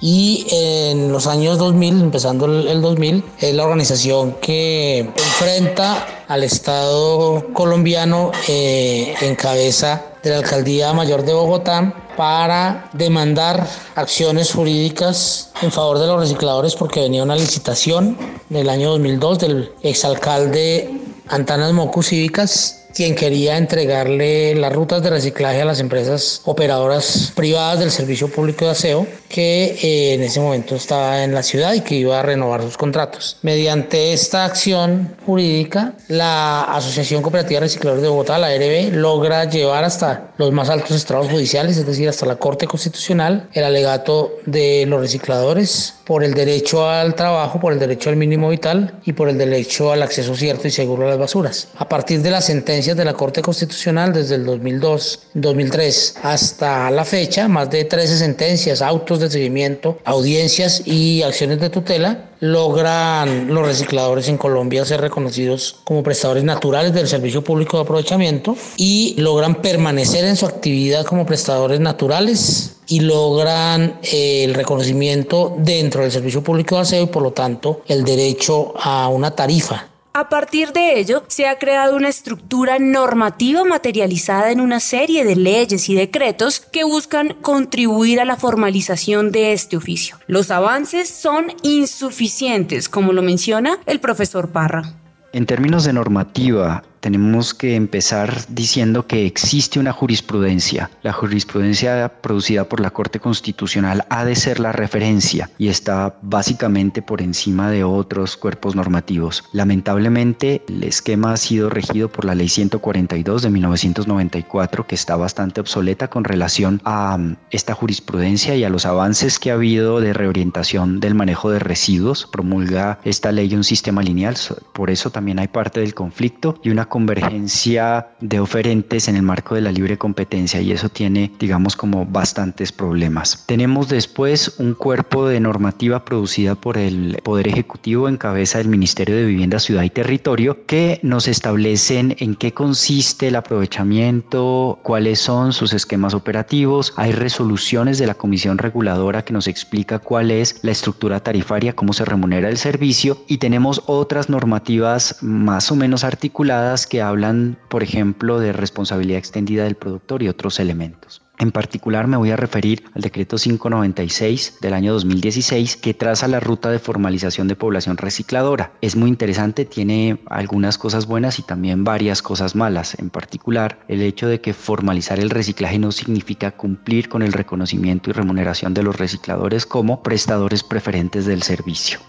y 0.00 0.46
en 0.50 1.10
los 1.10 1.26
años 1.26 1.58
2000, 1.58 2.00
empezando 2.00 2.46
el 2.46 2.80
2000, 2.80 3.24
es 3.40 3.54
la 3.54 3.64
organización 3.64 4.36
que 4.40 5.00
enfrenta 5.00 6.06
al 6.28 6.44
Estado 6.44 7.52
colombiano 7.52 8.30
eh, 8.46 9.14
en 9.22 9.34
cabeza 9.34 10.09
de 10.22 10.30
la 10.30 10.38
Alcaldía 10.38 10.92
Mayor 10.92 11.24
de 11.24 11.32
Bogotá 11.32 11.94
para 12.16 12.90
demandar 12.92 13.66
acciones 13.94 14.52
jurídicas 14.52 15.50
en 15.62 15.72
favor 15.72 15.98
de 15.98 16.06
los 16.06 16.20
recicladores 16.20 16.74
porque 16.74 17.00
venía 17.00 17.22
una 17.22 17.36
licitación 17.36 18.16
del 18.48 18.68
año 18.68 18.90
2002 18.90 19.38
del 19.38 19.72
exalcalde 19.82 21.00
Antanas 21.28 21.72
Mocu 21.72 22.02
Cívicas 22.02 22.79
quien 22.94 23.14
quería 23.14 23.56
entregarle 23.56 24.54
las 24.54 24.72
rutas 24.72 25.02
de 25.02 25.10
reciclaje 25.10 25.62
a 25.62 25.64
las 25.64 25.80
empresas 25.80 26.42
operadoras 26.44 27.32
privadas 27.34 27.80
del 27.80 27.90
servicio 27.90 28.28
público 28.28 28.64
de 28.64 28.70
aseo 28.72 29.06
que 29.28 29.76
eh, 29.80 30.14
en 30.14 30.22
ese 30.22 30.40
momento 30.40 30.74
estaba 30.74 31.22
en 31.22 31.32
la 31.32 31.42
ciudad 31.42 31.72
y 31.72 31.80
que 31.80 31.94
iba 31.94 32.18
a 32.18 32.22
renovar 32.22 32.62
sus 32.62 32.76
contratos. 32.76 33.38
Mediante 33.42 34.12
esta 34.12 34.44
acción 34.44 35.14
jurídica, 35.24 35.94
la 36.08 36.62
Asociación 36.62 37.22
Cooperativa 37.22 37.60
de 37.60 37.66
Recicladores 37.66 38.02
de 38.02 38.08
Bogotá, 38.08 38.38
la 38.38 38.48
ARB, 38.48 38.92
logra 38.92 39.44
llevar 39.44 39.84
hasta 39.84 40.32
los 40.36 40.52
más 40.52 40.68
altos 40.68 40.96
estrados 40.96 41.30
judiciales, 41.30 41.76
es 41.76 41.86
decir, 41.86 42.08
hasta 42.08 42.26
la 42.26 42.36
Corte 42.36 42.66
Constitucional, 42.66 43.48
el 43.52 43.64
alegato 43.64 44.32
de 44.46 44.84
los 44.86 45.00
recicladores 45.00 45.94
por 46.04 46.24
el 46.24 46.34
derecho 46.34 46.88
al 46.88 47.14
trabajo, 47.14 47.60
por 47.60 47.72
el 47.72 47.78
derecho 47.78 48.10
al 48.10 48.16
mínimo 48.16 48.48
vital 48.48 48.98
y 49.04 49.12
por 49.12 49.28
el 49.28 49.38
derecho 49.38 49.92
al 49.92 50.02
acceso 50.02 50.34
cierto 50.34 50.66
y 50.66 50.72
seguro 50.72 51.06
a 51.06 51.10
las 51.10 51.18
basuras. 51.18 51.68
A 51.76 51.88
partir 51.88 52.20
de 52.22 52.32
las 52.32 52.50
sentencias 52.80 52.96
de 52.96 53.04
la 53.04 53.12
Corte 53.12 53.42
Constitucional 53.42 54.10
desde 54.10 54.36
el 54.36 54.46
2002, 54.46 55.18
2003 55.34 56.14
hasta 56.22 56.90
la 56.90 57.04
fecha, 57.04 57.46
más 57.46 57.68
de 57.68 57.84
13 57.84 58.16
sentencias, 58.16 58.80
autos 58.80 59.20
de 59.20 59.28
seguimiento, 59.28 59.98
audiencias 60.02 60.86
y 60.86 61.22
acciones 61.22 61.60
de 61.60 61.68
tutela, 61.68 62.30
logran 62.40 63.52
los 63.52 63.66
recicladores 63.66 64.28
en 64.28 64.38
Colombia 64.38 64.86
ser 64.86 65.02
reconocidos 65.02 65.76
como 65.84 66.02
prestadores 66.02 66.42
naturales 66.42 66.94
del 66.94 67.06
servicio 67.06 67.44
público 67.44 67.76
de 67.76 67.82
aprovechamiento 67.82 68.56
y 68.78 69.14
logran 69.18 69.56
permanecer 69.56 70.24
en 70.24 70.36
su 70.36 70.46
actividad 70.46 71.04
como 71.04 71.26
prestadores 71.26 71.80
naturales 71.80 72.76
y 72.88 73.00
logran 73.00 73.98
eh, 74.02 74.44
el 74.44 74.54
reconocimiento 74.54 75.54
dentro 75.58 76.00
del 76.00 76.12
servicio 76.12 76.42
público 76.42 76.76
de 76.76 76.80
aseo 76.80 77.02
y 77.02 77.08
por 77.08 77.22
lo 77.22 77.32
tanto 77.32 77.82
el 77.88 78.04
derecho 78.04 78.72
a 78.78 79.08
una 79.08 79.32
tarifa 79.32 79.89
a 80.12 80.28
partir 80.28 80.72
de 80.72 80.98
ello, 80.98 81.24
se 81.28 81.46
ha 81.46 81.58
creado 81.58 81.96
una 81.96 82.08
estructura 82.08 82.78
normativa 82.78 83.64
materializada 83.64 84.50
en 84.50 84.60
una 84.60 84.80
serie 84.80 85.24
de 85.24 85.36
leyes 85.36 85.88
y 85.88 85.94
decretos 85.94 86.60
que 86.60 86.84
buscan 86.84 87.34
contribuir 87.40 88.20
a 88.20 88.24
la 88.24 88.36
formalización 88.36 89.30
de 89.30 89.52
este 89.52 89.76
oficio. 89.76 90.16
Los 90.26 90.50
avances 90.50 91.08
son 91.08 91.52
insuficientes, 91.62 92.88
como 92.88 93.12
lo 93.12 93.22
menciona 93.22 93.78
el 93.86 94.00
profesor 94.00 94.50
Parra. 94.50 94.94
En 95.32 95.46
términos 95.46 95.84
de 95.84 95.92
normativa, 95.92 96.82
tenemos 97.00 97.54
que 97.54 97.74
empezar 97.74 98.44
diciendo 98.48 99.06
que 99.06 99.26
existe 99.26 99.80
una 99.80 99.92
jurisprudencia. 99.92 100.90
La 101.02 101.12
jurisprudencia 101.12 102.10
producida 102.20 102.64
por 102.64 102.80
la 102.80 102.90
Corte 102.90 103.20
Constitucional 103.20 104.04
ha 104.10 104.24
de 104.24 104.36
ser 104.36 104.60
la 104.60 104.72
referencia 104.72 105.50
y 105.58 105.68
está 105.68 106.16
básicamente 106.22 107.02
por 107.02 107.22
encima 107.22 107.70
de 107.70 107.84
otros 107.84 108.36
cuerpos 108.36 108.76
normativos. 108.76 109.44
Lamentablemente, 109.52 110.62
el 110.68 110.84
esquema 110.84 111.32
ha 111.32 111.36
sido 111.36 111.70
regido 111.70 112.10
por 112.10 112.24
la 112.24 112.34
Ley 112.34 112.48
142 112.48 113.42
de 113.42 113.50
1994, 113.50 114.86
que 114.86 114.94
está 114.94 115.16
bastante 115.16 115.60
obsoleta 115.60 116.08
con 116.08 116.24
relación 116.24 116.80
a 116.84 117.16
um, 117.16 117.36
esta 117.50 117.74
jurisprudencia 117.74 118.56
y 118.56 118.64
a 118.64 118.70
los 118.70 118.86
avances 118.86 119.38
que 119.38 119.50
ha 119.50 119.54
habido 119.54 120.00
de 120.00 120.12
reorientación 120.12 121.00
del 121.00 121.14
manejo 121.14 121.50
de 121.50 121.58
residuos. 121.58 122.28
Promulga 122.30 122.98
esta 123.04 123.32
ley 123.32 123.54
un 123.54 123.64
sistema 123.64 124.02
lineal, 124.02 124.36
por 124.72 124.90
eso 124.90 125.10
también 125.10 125.38
hay 125.38 125.48
parte 125.48 125.80
del 125.80 125.94
conflicto 125.94 126.60
y 126.62 126.70
una 126.70 126.86
convergencia 126.90 128.08
de 128.20 128.38
oferentes 128.38 129.08
en 129.08 129.16
el 129.16 129.22
marco 129.22 129.54
de 129.54 129.62
la 129.62 129.72
libre 129.72 129.96
competencia 129.96 130.60
y 130.60 130.72
eso 130.72 130.90
tiene, 130.90 131.32
digamos, 131.38 131.74
como 131.74 132.04
bastantes 132.04 132.72
problemas. 132.72 133.44
Tenemos 133.46 133.88
después 133.88 134.56
un 134.58 134.74
cuerpo 134.74 135.26
de 135.26 135.40
normativa 135.40 136.04
producida 136.04 136.54
por 136.54 136.76
el 136.76 137.18
Poder 137.24 137.48
Ejecutivo 137.48 138.08
en 138.08 138.18
cabeza 138.18 138.58
del 138.58 138.68
Ministerio 138.68 139.16
de 139.16 139.24
Vivienda, 139.24 139.58
Ciudad 139.58 139.84
y 139.84 139.90
Territorio 139.90 140.66
que 140.66 141.00
nos 141.02 141.28
establecen 141.28 142.16
en 142.18 142.34
qué 142.34 142.52
consiste 142.52 143.28
el 143.28 143.36
aprovechamiento, 143.36 144.78
cuáles 144.82 145.20
son 145.20 145.52
sus 145.52 145.72
esquemas 145.72 146.12
operativos. 146.12 146.92
Hay 146.96 147.12
resoluciones 147.12 147.98
de 147.98 148.06
la 148.06 148.14
Comisión 148.14 148.58
Reguladora 148.58 149.24
que 149.24 149.32
nos 149.32 149.46
explica 149.46 149.98
cuál 149.98 150.30
es 150.30 150.58
la 150.62 150.72
estructura 150.72 151.20
tarifaria, 151.20 151.72
cómo 151.72 151.92
se 151.92 152.04
remunera 152.04 152.48
el 152.48 152.58
servicio 152.58 153.18
y 153.28 153.38
tenemos 153.38 153.82
otras 153.86 154.28
normativas 154.28 155.18
más 155.22 155.70
o 155.70 155.76
menos 155.76 156.04
articuladas 156.04 156.79
que 156.86 157.02
hablan, 157.02 157.58
por 157.68 157.82
ejemplo, 157.82 158.38
de 158.38 158.52
responsabilidad 158.52 159.18
extendida 159.18 159.64
del 159.64 159.76
productor 159.76 160.22
y 160.22 160.28
otros 160.28 160.60
elementos. 160.60 161.22
En 161.40 161.52
particular 161.52 162.06
me 162.06 162.18
voy 162.18 162.30
a 162.32 162.36
referir 162.36 162.84
al 162.94 163.00
decreto 163.00 163.36
596 163.38 164.58
del 164.60 164.74
año 164.74 164.92
2016 164.92 165.78
que 165.78 165.94
traza 165.94 166.28
la 166.28 166.38
ruta 166.38 166.70
de 166.70 166.78
formalización 166.78 167.48
de 167.48 167.56
población 167.56 167.96
recicladora. 167.96 168.72
Es 168.82 168.94
muy 168.94 169.08
interesante, 169.08 169.64
tiene 169.64 170.20
algunas 170.26 170.76
cosas 170.76 171.06
buenas 171.06 171.38
y 171.38 171.42
también 171.42 171.82
varias 171.82 172.20
cosas 172.20 172.54
malas. 172.54 172.98
En 172.98 173.08
particular, 173.08 173.78
el 173.88 174.02
hecho 174.02 174.28
de 174.28 174.42
que 174.42 174.52
formalizar 174.52 175.18
el 175.18 175.30
reciclaje 175.30 175.78
no 175.78 175.92
significa 175.92 176.50
cumplir 176.50 177.08
con 177.08 177.22
el 177.22 177.32
reconocimiento 177.32 178.10
y 178.10 178.12
remuneración 178.12 178.74
de 178.74 178.82
los 178.82 178.96
recicladores 178.96 179.64
como 179.64 180.02
prestadores 180.02 180.62
preferentes 180.62 181.24
del 181.24 181.42
servicio. 181.42 182.00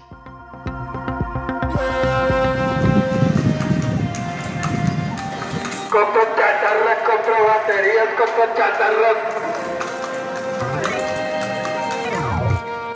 ke 8.21 8.27
pecah 8.37 8.71
terus 8.77 9.17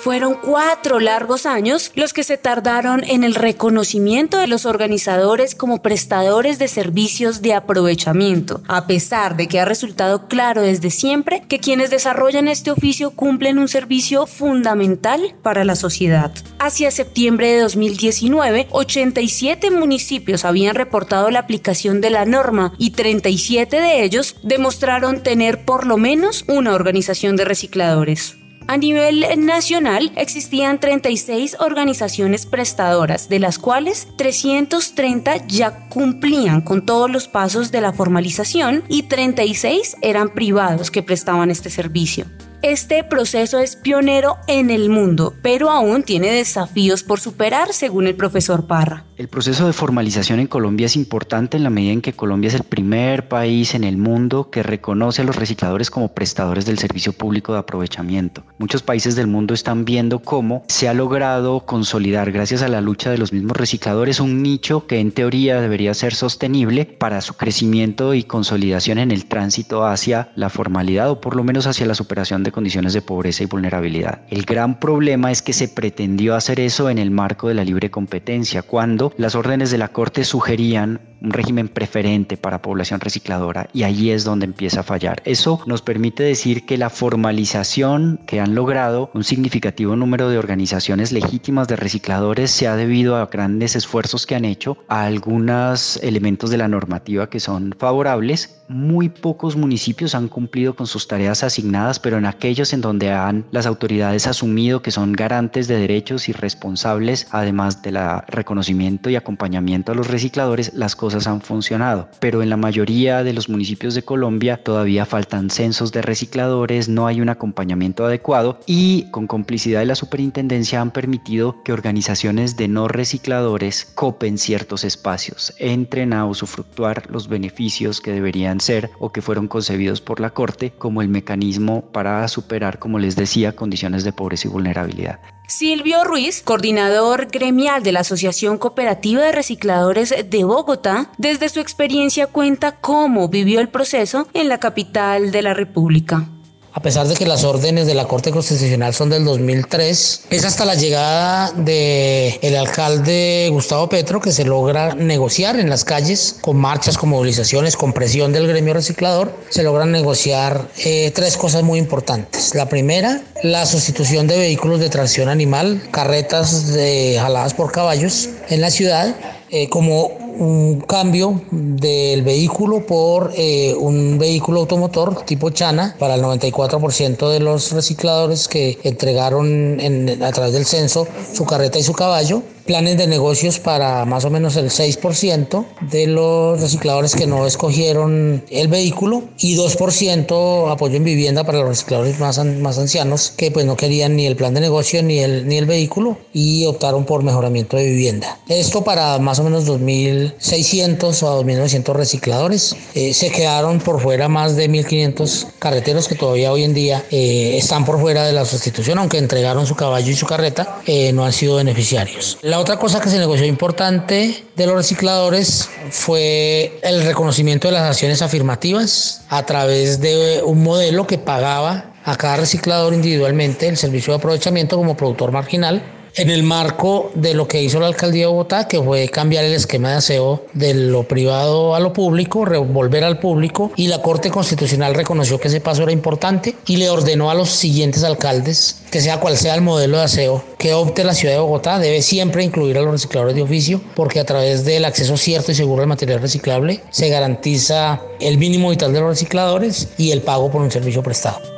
Fueron 0.06 0.36
cuatro 0.36 1.00
largos 1.00 1.48
años 1.48 1.92
los 1.96 2.14
que 2.14 2.24
se 2.24 2.38
tardaron 2.38 3.04
en 3.06 3.24
el 3.24 3.34
reconocimiento 3.34 4.38
de 4.38 4.46
los 4.46 4.68
organizadores 4.68 5.56
como 5.56 5.82
prestadores 5.82 6.60
de 6.60 6.68
servicios 6.68 7.42
de 7.42 7.56
aprovechamiento, 7.56 8.62
a 8.68 8.86
pesar 8.86 9.36
de 9.36 9.48
que 9.48 9.60
ha 9.60 9.66
resultado 9.66 10.28
claro 10.28 10.62
desde 10.62 10.92
siempre 10.92 11.42
que 11.48 11.58
quienes 11.58 11.90
desarrollan 11.90 12.48
este 12.48 12.70
oficio 12.70 13.16
cumplen 13.16 13.58
un 13.58 13.68
servicio 13.68 14.28
fundamental 14.28 15.34
para 15.42 15.66
la 15.66 15.76
sociedad. 15.76 16.32
Hacia 16.60 16.92
septiembre 16.92 17.48
de 17.48 17.62
2019, 17.62 18.68
87 18.70 19.72
municipios 19.72 20.46
habían 20.46 20.76
reportado 20.76 21.32
la 21.32 21.40
aplicación 21.40 22.00
de 22.00 22.12
la 22.12 22.26
norma 22.26 22.76
y 22.78 22.92
37 22.92 23.82
de 23.82 24.04
ellos 24.04 24.36
demostraron 24.44 25.24
tener 25.24 25.66
por 25.66 25.88
lo 25.88 25.98
menos 25.98 26.46
una 26.48 26.76
organización 26.76 27.38
de 27.38 27.46
recicladores. 27.46 28.38
A 28.68 28.78
nivel 28.78 29.24
nacional 29.46 30.12
existían 30.16 30.80
36 30.80 31.58
organizaciones 31.60 32.48
prestadoras, 32.48 33.30
de 33.30 33.40
las 33.40 33.60
cuales 33.60 34.08
330 34.18 35.46
ya 35.48 35.88
cumplían 35.90 36.62
con 36.62 36.84
todos 36.84 37.10
los 37.12 37.28
pasos 37.28 37.72
de 37.72 37.82
la 37.82 37.94
formalización 37.94 38.84
y 38.90 39.04
36 39.04 39.98
eran 40.02 40.30
privados 40.30 40.90
que 40.90 41.04
prestaban 41.04 41.52
este 41.52 41.70
servicio. 41.70 42.26
Este 42.62 43.04
proceso 43.04 43.60
es 43.60 43.76
pionero 43.76 44.38
en 44.48 44.70
el 44.70 44.90
mundo, 44.90 45.34
pero 45.42 45.70
aún 45.70 46.04
tiene 46.04 46.32
desafíos 46.32 47.04
por 47.04 47.20
superar, 47.20 47.74
según 47.74 48.08
el 48.08 48.16
profesor 48.16 48.66
Parra. 48.66 49.06
El 49.18 49.30
proceso 49.30 49.66
de 49.66 49.72
formalización 49.72 50.42
en 50.42 50.48
Colombia 50.48 50.88
es 50.88 50.98
importante 50.98 51.56
en 51.56 51.64
la 51.64 51.70
medida 51.70 51.94
en 51.94 52.02
que 52.02 52.12
Colombia 52.12 52.50
es 52.50 52.54
el 52.54 52.64
primer 52.64 53.30
país 53.30 53.74
en 53.74 53.86
el 53.86 53.96
mundo 53.96 54.50
que 54.50 54.62
reconoce 54.62 55.22
a 55.22 55.26
los 55.26 55.38
recicladores 55.38 55.90
como 55.90 56.14
prestadores 56.14 56.66
del 56.66 56.80
servicio 56.80 57.14
público 57.14 57.54
de 57.54 57.60
aprovechamiento. 57.60 58.44
Muchos 58.58 58.84
países 58.84 59.16
del 59.16 59.28
mundo 59.28 59.54
están 59.54 59.86
viendo 59.86 60.20
cómo 60.20 60.64
se 60.68 60.90
ha 60.90 60.94
logrado 60.94 61.62
consolidar, 61.62 62.34
gracias 62.34 62.62
a 62.62 62.68
la 62.68 62.82
lucha 62.82 63.10
de 63.10 63.18
los 63.18 63.32
mismos 63.32 63.56
recicladores, 63.56 64.20
un 64.20 64.44
nicho 64.44 64.86
que 64.86 65.00
en 65.00 65.14
teoría 65.14 65.62
debería 65.62 65.94
ser 65.94 66.14
sostenible 66.14 66.86
para 66.86 67.22
su 67.22 67.36
crecimiento 67.36 68.14
y 68.16 68.24
consolidación 68.24 68.98
en 68.98 69.12
el 69.12 69.28
tránsito 69.28 69.86
hacia 69.86 70.32
la 70.36 70.50
formalidad 70.50 71.10
o 71.10 71.22
por 71.22 71.38
lo 71.38 71.44
menos 71.46 71.68
hacia 71.68 71.86
la 71.86 71.96
superación 71.96 72.44
de 72.46 72.52
condiciones 72.52 72.94
de 72.94 73.02
pobreza 73.02 73.44
y 73.44 73.48
vulnerabilidad. 73.48 74.22
El 74.30 74.44
gran 74.44 74.80
problema 74.80 75.32
es 75.32 75.42
que 75.42 75.54
se 75.54 75.68
pretendió 75.68 76.36
hacer 76.36 76.60
eso 76.60 76.90
en 76.90 76.98
el 76.98 77.12
marco 77.12 77.50
de 77.50 77.56
la 77.56 77.66
libre 77.66 77.92
competencia, 77.92 78.62
cuando 78.62 79.14
las 79.18 79.36
órdenes 79.36 79.72
de 79.72 79.78
la 79.78 79.90
Corte 79.90 80.24
sugerían 80.24 81.02
un 81.22 81.32
régimen 81.32 81.68
preferente 81.68 82.38
para 82.38 82.62
población 82.62 83.00
recicladora 83.00 83.68
y 83.74 83.84
ahí 83.84 84.12
es 84.12 84.24
donde 84.24 84.46
empieza 84.46 84.82
a 84.82 84.84
fallar. 84.84 85.22
Eso 85.26 85.60
nos 85.66 85.82
permite 85.82 86.24
decir 86.24 86.66
que 86.66 86.78
la 86.78 86.90
formalización 86.90 88.20
que 88.28 88.40
han 88.40 88.54
logrado 88.56 89.10
un 89.14 89.24
significativo 89.24 89.96
número 89.96 90.30
de 90.30 90.38
organizaciones 90.38 91.12
legítimas 91.12 91.68
de 91.68 91.76
recicladores 91.76 92.52
se 92.52 92.68
ha 92.68 92.76
debido 92.76 93.16
a 93.16 93.26
grandes 93.26 93.76
esfuerzos 93.76 94.26
que 94.26 94.36
han 94.36 94.46
hecho, 94.46 94.78
a 94.88 95.06
algunos 95.06 95.98
elementos 96.04 96.50
de 96.50 96.58
la 96.58 96.68
normativa 96.68 97.30
que 97.30 97.40
son 97.40 97.76
favorables. 97.78 98.62
Muy 98.68 99.10
pocos 99.10 99.56
municipios 99.56 100.16
han 100.16 100.28
cumplido 100.28 100.76
con 100.76 100.88
sus 100.88 101.08
tareas 101.08 101.44
asignadas, 101.44 102.00
pero 102.00 102.18
en 102.18 102.26
aquellos 102.36 102.74
en 102.74 102.82
donde 102.82 103.12
han 103.12 103.46
las 103.52 103.66
autoridades 103.66 104.28
asumido 104.28 104.82
que 104.82 104.92
son 104.92 105.14
garantes 105.14 105.68
de 105.68 105.78
derechos 105.78 106.28
y 106.30 106.34
responsables, 106.34 107.28
además 107.32 107.82
del 107.82 107.98
reconocimiento 108.28 109.10
y 109.10 109.16
acompañamiento 109.16 109.92
a 109.92 109.96
los 109.96 110.08
recicladores, 110.08 110.74
las 110.74 110.96
cosas 110.96 111.28
han 111.28 111.42
funcionado, 111.42 112.10
pero 112.20 112.44
en 112.44 112.50
la 112.50 112.58
mayoría 112.58 113.24
de 113.24 113.34
los 113.34 113.48
municipios 113.48 113.96
de 113.96 114.04
Colombia 114.04 114.62
todavía 114.62 115.06
faltan 115.06 115.50
censos 115.50 115.92
de 115.92 116.02
recicladores, 116.02 116.90
no 116.90 117.08
hay 117.08 117.22
un 117.22 117.30
acompañamiento 117.30 118.06
adecuado 118.06 118.60
y 118.66 119.10
con 119.12 119.28
complicidad 119.28 119.80
de 119.80 119.86
la 119.86 119.96
superintendencia 119.96 120.82
han 120.82 120.92
permitido 120.92 121.64
que 121.64 121.72
organizaciones 121.72 122.58
de 122.58 122.68
no 122.68 122.88
recicladores 122.88 123.86
copen 123.96 124.38
ciertos 124.38 124.84
espacios, 124.84 125.54
entren 125.58 126.12
a 126.12 126.26
usufructuar 126.26 127.10
los 127.10 127.30
beneficios 127.30 128.02
que 128.02 128.12
deberían 128.12 128.60
ser 128.60 128.90
o 129.00 129.12
que 129.12 129.22
fueron 129.22 129.48
concebidos 129.48 130.02
por 130.02 130.20
la 130.20 130.32
Corte 130.32 130.74
como 130.78 131.02
el 131.02 131.08
mecanismo 131.08 131.86
para 131.92 132.25
superar, 132.28 132.80
como 132.80 133.00
les 133.00 133.16
decía, 133.16 133.56
condiciones 133.56 134.04
de 134.04 134.14
pobreza 134.14 134.48
y 134.48 134.52
vulnerabilidad. 134.52 135.20
Silvio 135.48 136.04
Ruiz, 136.04 136.42
coordinador 136.42 137.28
gremial 137.28 137.84
de 137.84 137.92
la 137.92 138.00
Asociación 138.02 138.58
Cooperativa 138.58 139.22
de 139.22 139.32
Recicladores 139.32 140.14
de 140.28 140.44
Bogotá, 140.44 141.12
desde 141.18 141.50
su 141.50 141.60
experiencia 141.60 142.28
cuenta 142.28 142.74
cómo 142.74 143.30
vivió 143.30 143.60
el 143.60 143.70
proceso 143.70 144.28
en 144.34 144.50
la 144.50 144.60
capital 144.60 145.32
de 145.32 145.42
la 145.42 145.54
República 145.54 146.30
a 146.76 146.82
pesar 146.82 147.08
de 147.08 147.16
que 147.16 147.26
las 147.26 147.46
órdenes 147.46 147.88
de 147.88 147.94
la 147.94 148.06
Corte 148.06 148.32
Constitucional 148.32 148.94
son 148.94 149.10
del 149.10 149.24
2003, 149.24 150.24
es 150.30 150.46
hasta 150.46 150.66
la 150.66 150.76
llegada 150.76 151.54
del 151.54 152.38
el 152.42 152.56
alcalde 152.58 153.48
Gustavo 153.50 153.88
Petro 153.88 154.20
que 154.20 154.34
se 154.34 154.44
logra 154.44 154.94
negociar 154.94 155.58
en 155.58 155.70
las 155.70 155.86
calles 155.86 156.36
con 156.42 156.58
marchas, 156.58 156.98
con 156.98 157.10
movilizaciones, 157.10 157.78
con 157.78 157.94
presión 157.94 158.34
del 158.34 158.48
gremio 158.48 158.74
reciclador, 158.74 159.34
se 159.48 159.64
logran 159.64 159.94
negociar 159.94 160.68
eh, 160.84 161.12
tres 161.16 161.38
cosas 161.38 161.64
muy 161.64 161.80
importantes. 161.80 162.54
La 162.56 162.68
primera, 162.68 163.22
la 163.42 163.66
sustitución 163.66 164.28
de 164.28 164.38
vehículos 164.38 164.82
de 164.82 164.90
tracción 164.90 165.30
animal, 165.30 165.82
carretas 165.92 166.74
de, 166.74 167.16
jaladas 167.18 167.54
por 167.54 167.72
caballos 167.72 168.28
en 168.50 168.60
la 168.60 168.70
ciudad, 168.70 169.16
eh, 169.50 169.70
como 169.70 170.25
un 170.38 170.82
cambio 170.82 171.42
del 171.52 172.22
vehículo 172.24 172.86
por 172.86 173.32
eh, 173.36 173.74
un 173.78 174.18
vehículo 174.18 174.62
automotor 174.62 175.24
tipo 175.24 175.50
Chana 175.50 175.96
para 175.98 176.16
el 176.16 176.22
94% 176.22 177.30
de 177.30 177.40
los 177.40 177.72
recicladores 177.72 178.48
que 178.48 178.78
entregaron 178.84 179.80
a 180.22 180.32
través 180.32 180.54
del 180.54 180.66
censo 180.66 181.08
su 181.34 181.46
carreta 181.46 181.80
y 181.80 181.84
su 181.84 181.94
caballo 181.94 182.44
planes 182.66 182.98
de 182.98 183.08
negocios 183.08 183.60
para 183.60 184.06
más 184.06 184.26
o 184.26 184.30
menos 184.30 184.56
el 184.56 184.70
6% 184.70 185.66
de 185.82 186.08
los 186.08 186.60
recicladores 186.60 187.16
que 187.16 187.28
no 187.28 187.46
escogieron 187.46 188.44
el 188.50 188.68
vehículo 188.68 189.24
y 189.38 189.56
2% 189.56 190.72
apoyo 190.72 190.96
en 190.96 191.04
vivienda 191.04 191.44
para 191.44 191.60
los 191.60 191.70
recicladores 191.70 192.20
más, 192.20 192.44
más 192.44 192.78
ancianos 192.78 193.34
que 193.36 193.52
pues 193.52 193.66
no 193.66 193.76
querían 193.76 194.16
ni 194.16 194.26
el 194.26 194.36
plan 194.36 194.54
de 194.54 194.62
negocio 194.62 195.02
ni 195.04 195.20
el, 195.20 195.48
ni 195.48 195.58
el 195.58 195.66
vehículo 195.66 196.18
y 196.34 196.66
optaron 196.66 197.06
por 197.06 197.24
mejoramiento 197.24 197.78
de 197.78 197.86
vivienda. 197.86 198.40
Esto 198.48 198.84
para 198.84 199.18
más 199.20 199.40
o 199.40 199.44
menos 199.44 199.66
2.600 199.68 201.24
o 201.24 201.44
2.900 201.44 201.94
recicladores. 201.94 202.76
Eh, 202.94 203.14
se 203.14 203.32
quedaron 203.32 203.80
por 203.80 204.02
fuera 204.02 204.28
más 204.28 204.56
de 204.56 204.70
1.500 204.70 205.48
carreteros 205.60 206.08
que 206.08 206.16
todavía 206.16 206.52
hoy 206.52 206.64
en 206.64 206.74
día 206.74 207.04
eh, 207.12 207.58
están 207.58 207.86
por 207.86 208.00
fuera 208.00 208.26
de 208.26 208.34
la 208.34 208.46
sustitución, 208.46 208.98
aunque 208.98 209.18
entregaron 209.18 209.66
su 209.66 209.76
caballo 209.76 210.12
y 210.12 210.16
su 210.16 210.26
carreta, 210.26 210.80
eh, 210.86 211.12
no 211.14 211.26
han 211.26 211.34
sido 211.34 211.56
beneficiarios. 211.56 212.38
La 212.42 212.55
otra 212.60 212.78
cosa 212.78 213.02
que 213.02 213.10
se 213.10 213.18
negoció 213.18 213.46
importante 213.46 214.46
de 214.56 214.66
los 214.66 214.76
recicladores 214.76 215.70
fue 215.90 216.80
el 216.84 217.04
reconocimiento 217.04 217.68
de 217.68 217.74
las 217.74 217.84
acciones 217.84 218.22
afirmativas 218.22 219.24
a 219.30 219.46
través 219.46 220.00
de 220.02 220.42
un 220.44 220.64
modelo 220.64 221.08
que 221.08 221.18
pagaba 221.18 221.94
a 222.04 222.16
cada 222.18 222.38
reciclador 222.38 222.94
individualmente 222.94 223.68
el 223.68 223.78
servicio 223.78 224.14
de 224.14 224.20
aprovechamiento 224.20 224.78
como 224.78 224.96
productor 224.96 225.32
marginal 225.32 225.82
en 226.16 226.30
el 226.30 226.44
marco 226.44 227.12
de 227.14 227.34
lo 227.34 227.48
que 227.48 227.62
hizo 227.62 227.80
la 227.80 227.88
alcaldía 227.88 228.24
de 228.24 228.28
Bogotá, 228.28 228.68
que 228.68 228.82
fue 228.82 229.10
cambiar 229.10 229.44
el 229.44 229.54
esquema 229.54 229.92
de 229.92 229.96
aseo 229.96 230.46
de 230.54 230.74
lo 230.74 231.04
privado 231.04 231.76
a 231.76 231.80
lo 231.80 231.94
público, 231.94 232.46
volver 232.66 233.04
al 233.04 233.20
público, 233.20 233.72
y 233.76 233.88
la 233.88 234.02
Corte 234.02 234.30
Constitucional 234.30 234.96
reconoció 234.96 235.40
que 235.40 235.50
ese 235.50 235.62
paso 235.62 235.84
era 235.84 235.92
importante 235.92 236.56
y 236.66 236.78
le 236.78 236.90
ordenó 236.90 237.30
a 237.30 237.36
los 237.36 237.50
siguientes 237.50 238.04
alcaldes, 238.04 238.78
que 238.92 239.02
sea 239.02 239.20
cual 239.20 239.38
sea 239.38 239.56
el 239.56 239.62
modelo 239.62 239.98
de 239.98 240.04
aseo 240.04 240.44
que 240.58 240.74
opte 240.74 241.04
la 241.04 241.14
ciudad 241.14 241.36
de 241.36 241.42
Bogotá, 241.42 241.80
debe 241.80 242.02
siempre 242.02 242.44
incluir 242.44 242.78
a 242.78 242.82
los 242.82 242.92
recicladores 242.92 243.36
de 243.36 243.42
oficio, 243.42 243.82
porque 243.96 244.20
a 244.20 244.26
través 244.26 244.66
del 244.66 244.86
acceso 244.86 245.18
cierto 245.18 245.52
y 245.52 245.56
seguro 245.56 245.82
al 245.82 245.88
material 245.88 246.22
reciclable 246.22 246.82
se 246.90 247.10
garantiza 247.10 248.02
el 248.20 248.38
mínimo 248.38 248.70
vital 248.70 248.94
de 248.94 249.02
los 249.02 249.10
recicladores 249.10 249.90
y 249.98 250.12
el 250.12 250.22
pago 250.22 250.50
por 250.50 250.62
un 250.62 250.72
servicio 250.72 251.04
prestado. 251.04 251.55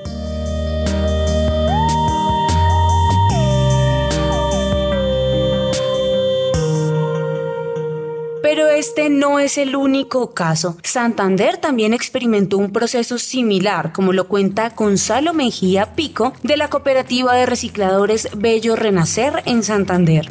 Este 8.97 9.11
no 9.11 9.37
es 9.37 9.59
el 9.59 9.75
único 9.75 10.33
caso. 10.33 10.75
Santander 10.81 11.57
también 11.57 11.93
experimentó 11.93 12.57
un 12.57 12.71
proceso 12.71 13.19
similar, 13.19 13.93
como 13.93 14.11
lo 14.11 14.27
cuenta 14.27 14.69
Gonzalo 14.75 15.35
Mejía 15.35 15.93
Pico 15.93 16.33
de 16.41 16.57
la 16.57 16.71
cooperativa 16.71 17.35
de 17.35 17.45
recicladores 17.45 18.27
Bello 18.35 18.75
Renacer 18.75 19.43
en 19.45 19.61
Santander. 19.61 20.27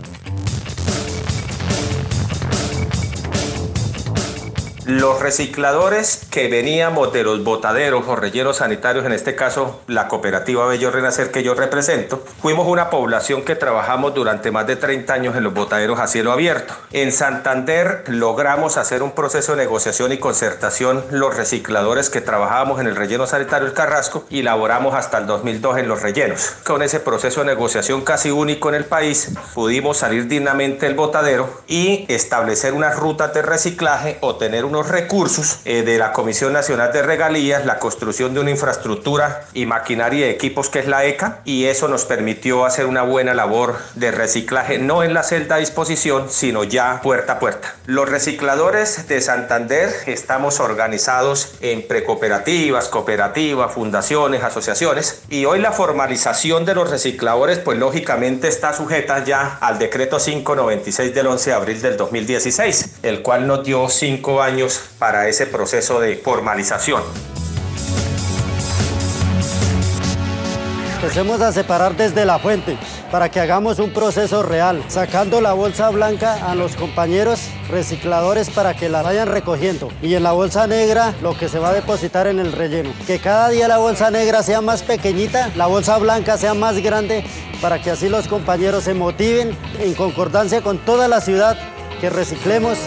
Los 4.86 5.20
recicladores 5.20 6.28
que 6.30 6.46
veníamos 6.46 7.12
de 7.12 7.24
los 7.24 7.42
botaderos 7.42 8.06
o 8.06 8.14
rellenos 8.14 8.58
sanitarios, 8.58 9.04
en 9.04 9.10
este 9.10 9.34
caso 9.34 9.80
la 9.88 10.06
cooperativa 10.06 10.64
Bello 10.68 10.92
Renacer 10.92 11.32
que 11.32 11.42
yo 11.42 11.54
represento, 11.54 12.22
fuimos 12.40 12.68
una 12.68 12.88
población 12.88 13.42
que 13.42 13.56
trabajamos 13.56 14.14
durante 14.14 14.52
más 14.52 14.64
de 14.68 14.76
30 14.76 15.12
años 15.12 15.34
en 15.34 15.42
los 15.42 15.54
botaderos 15.54 15.98
a 15.98 16.06
cielo 16.06 16.30
abierto. 16.30 16.72
En 16.92 17.10
Santander 17.10 18.04
logramos 18.06 18.76
hacer 18.76 19.02
un 19.02 19.10
proceso 19.10 19.56
de 19.56 19.64
negociación 19.64 20.12
y 20.12 20.18
concertación 20.18 21.04
los 21.10 21.36
recicladores 21.36 22.08
que 22.08 22.20
trabajábamos 22.20 22.80
en 22.80 22.86
el 22.86 22.94
relleno 22.94 23.26
sanitario 23.26 23.66
El 23.66 23.74
Carrasco 23.74 24.24
y 24.30 24.42
laboramos 24.42 24.94
hasta 24.94 25.18
el 25.18 25.26
2002 25.26 25.78
en 25.78 25.88
los 25.88 26.02
rellenos. 26.02 26.52
Con 26.62 26.82
ese 26.82 27.00
proceso 27.00 27.40
de 27.40 27.46
negociación 27.46 28.02
casi 28.02 28.30
único 28.30 28.68
en 28.68 28.76
el 28.76 28.84
país, 28.84 29.32
pudimos 29.52 29.96
salir 29.96 30.28
dignamente 30.28 30.86
del 30.86 30.94
botadero 30.94 31.48
y 31.66 32.04
establecer 32.06 32.72
unas 32.72 32.94
rutas 32.94 33.34
de 33.34 33.42
reciclaje 33.42 34.18
o 34.20 34.36
tener 34.36 34.64
unos 34.76 34.90
recursos 34.90 35.60
eh, 35.64 35.82
de 35.82 35.96
la 35.96 36.12
Comisión 36.12 36.52
Nacional 36.52 36.92
de 36.92 37.00
Regalías, 37.00 37.64
la 37.64 37.78
construcción 37.78 38.34
de 38.34 38.40
una 38.40 38.50
infraestructura 38.50 39.46
y 39.54 39.64
maquinaria 39.64 40.26
de 40.26 40.32
equipos 40.32 40.68
que 40.68 40.80
es 40.80 40.86
la 40.86 41.06
ECA 41.06 41.40
y 41.46 41.64
eso 41.64 41.88
nos 41.88 42.04
permitió 42.04 42.66
hacer 42.66 42.84
una 42.84 43.00
buena 43.00 43.32
labor 43.32 43.76
de 43.94 44.10
reciclaje 44.10 44.76
no 44.76 45.02
en 45.02 45.14
la 45.14 45.22
celda 45.22 45.54
a 45.54 45.58
disposición 45.58 46.28
sino 46.28 46.62
ya 46.62 47.00
puerta 47.02 47.34
a 47.34 47.38
puerta. 47.38 47.74
Los 47.86 48.06
recicladores 48.06 49.08
de 49.08 49.22
Santander 49.22 49.90
estamos 50.04 50.60
organizados 50.60 51.54
en 51.62 51.88
precooperativas, 51.88 52.88
cooperativas, 52.88 53.72
fundaciones, 53.72 54.42
asociaciones 54.42 55.22
y 55.30 55.46
hoy 55.46 55.58
la 55.58 55.72
formalización 55.72 56.66
de 56.66 56.74
los 56.74 56.90
recicladores 56.90 57.60
pues 57.60 57.78
lógicamente 57.78 58.48
está 58.48 58.74
sujeta 58.74 59.24
ya 59.24 59.56
al 59.62 59.78
decreto 59.78 60.18
596 60.18 61.14
del 61.14 61.28
11 61.28 61.50
de 61.50 61.56
abril 61.56 61.80
del 61.80 61.96
2016, 61.96 62.96
el 63.04 63.22
cual 63.22 63.46
nos 63.46 63.64
dio 63.64 63.88
cinco 63.88 64.42
años 64.42 64.65
para 64.98 65.28
ese 65.28 65.46
proceso 65.46 66.00
de 66.00 66.16
formalización. 66.16 67.02
Empecemos 70.96 71.40
a 71.40 71.52
separar 71.52 71.94
desde 71.96 72.24
la 72.24 72.38
fuente 72.38 72.76
para 73.12 73.30
que 73.30 73.38
hagamos 73.38 73.78
un 73.78 73.92
proceso 73.92 74.42
real, 74.42 74.82
sacando 74.88 75.40
la 75.40 75.52
bolsa 75.52 75.90
blanca 75.90 76.50
a 76.50 76.54
los 76.54 76.74
compañeros 76.74 77.48
recicladores 77.70 78.50
para 78.50 78.74
que 78.74 78.88
la 78.88 79.02
vayan 79.02 79.28
recogiendo. 79.28 79.90
Y 80.02 80.14
en 80.14 80.22
la 80.22 80.32
bolsa 80.32 80.66
negra 80.66 81.14
lo 81.22 81.38
que 81.38 81.48
se 81.48 81.58
va 81.58 81.68
a 81.68 81.74
depositar 81.74 82.26
en 82.26 82.40
el 82.40 82.52
relleno. 82.52 82.92
Que 83.06 83.20
cada 83.20 83.50
día 83.50 83.68
la 83.68 83.78
bolsa 83.78 84.10
negra 84.10 84.42
sea 84.42 84.60
más 84.60 84.82
pequeñita, 84.82 85.52
la 85.54 85.66
bolsa 85.66 85.98
blanca 85.98 86.38
sea 86.38 86.54
más 86.54 86.78
grande, 86.78 87.24
para 87.62 87.80
que 87.80 87.90
así 87.90 88.08
los 88.08 88.26
compañeros 88.26 88.84
se 88.84 88.94
motiven 88.94 89.56
en 89.78 89.94
concordancia 89.94 90.60
con 90.62 90.78
toda 90.78 91.08
la 91.08 91.20
ciudad 91.20 91.56
que 92.00 92.10
reciclemos 92.10 92.78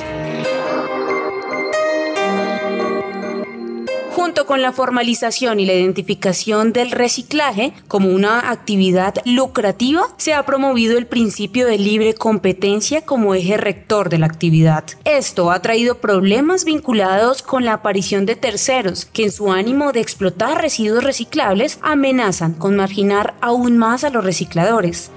junto 4.20 4.46
con 4.46 4.62
la 4.62 4.74
formalización 4.74 5.62
y 5.62 5.66
la 5.66 5.76
identificación 5.76 6.74
del 6.74 6.92
reciclaje 6.92 7.72
como 7.88 8.10
una 8.10 8.52
actividad 8.52 9.14
lucrativa, 9.24 10.02
se 10.18 10.34
ha 10.34 10.46
promovido 10.46 10.98
el 10.98 11.08
principio 11.08 11.66
de 11.66 11.78
libre 11.78 12.16
competencia 12.16 13.06
como 13.06 13.34
eje 13.34 13.56
rector 13.56 14.10
de 14.10 14.18
la 14.18 14.26
actividad. 14.26 14.84
Esto 15.06 15.52
ha 15.52 15.62
traído 15.62 16.02
problemas 16.02 16.66
vinculados 16.66 17.42
con 17.42 17.64
la 17.64 17.72
aparición 17.72 18.26
de 18.26 18.36
terceros 18.36 19.06
que 19.06 19.24
en 19.24 19.32
su 19.32 19.54
ánimo 19.54 19.94
de 19.94 20.02
explotar 20.02 20.62
residuos 20.62 21.06
reciclables 21.06 21.80
amenazan 21.82 22.56
con 22.56 22.76
marginar 22.76 23.36
aún 23.40 23.78
más 23.78 24.04
a 24.04 24.10
los 24.10 24.26
recicladores. 24.26 25.12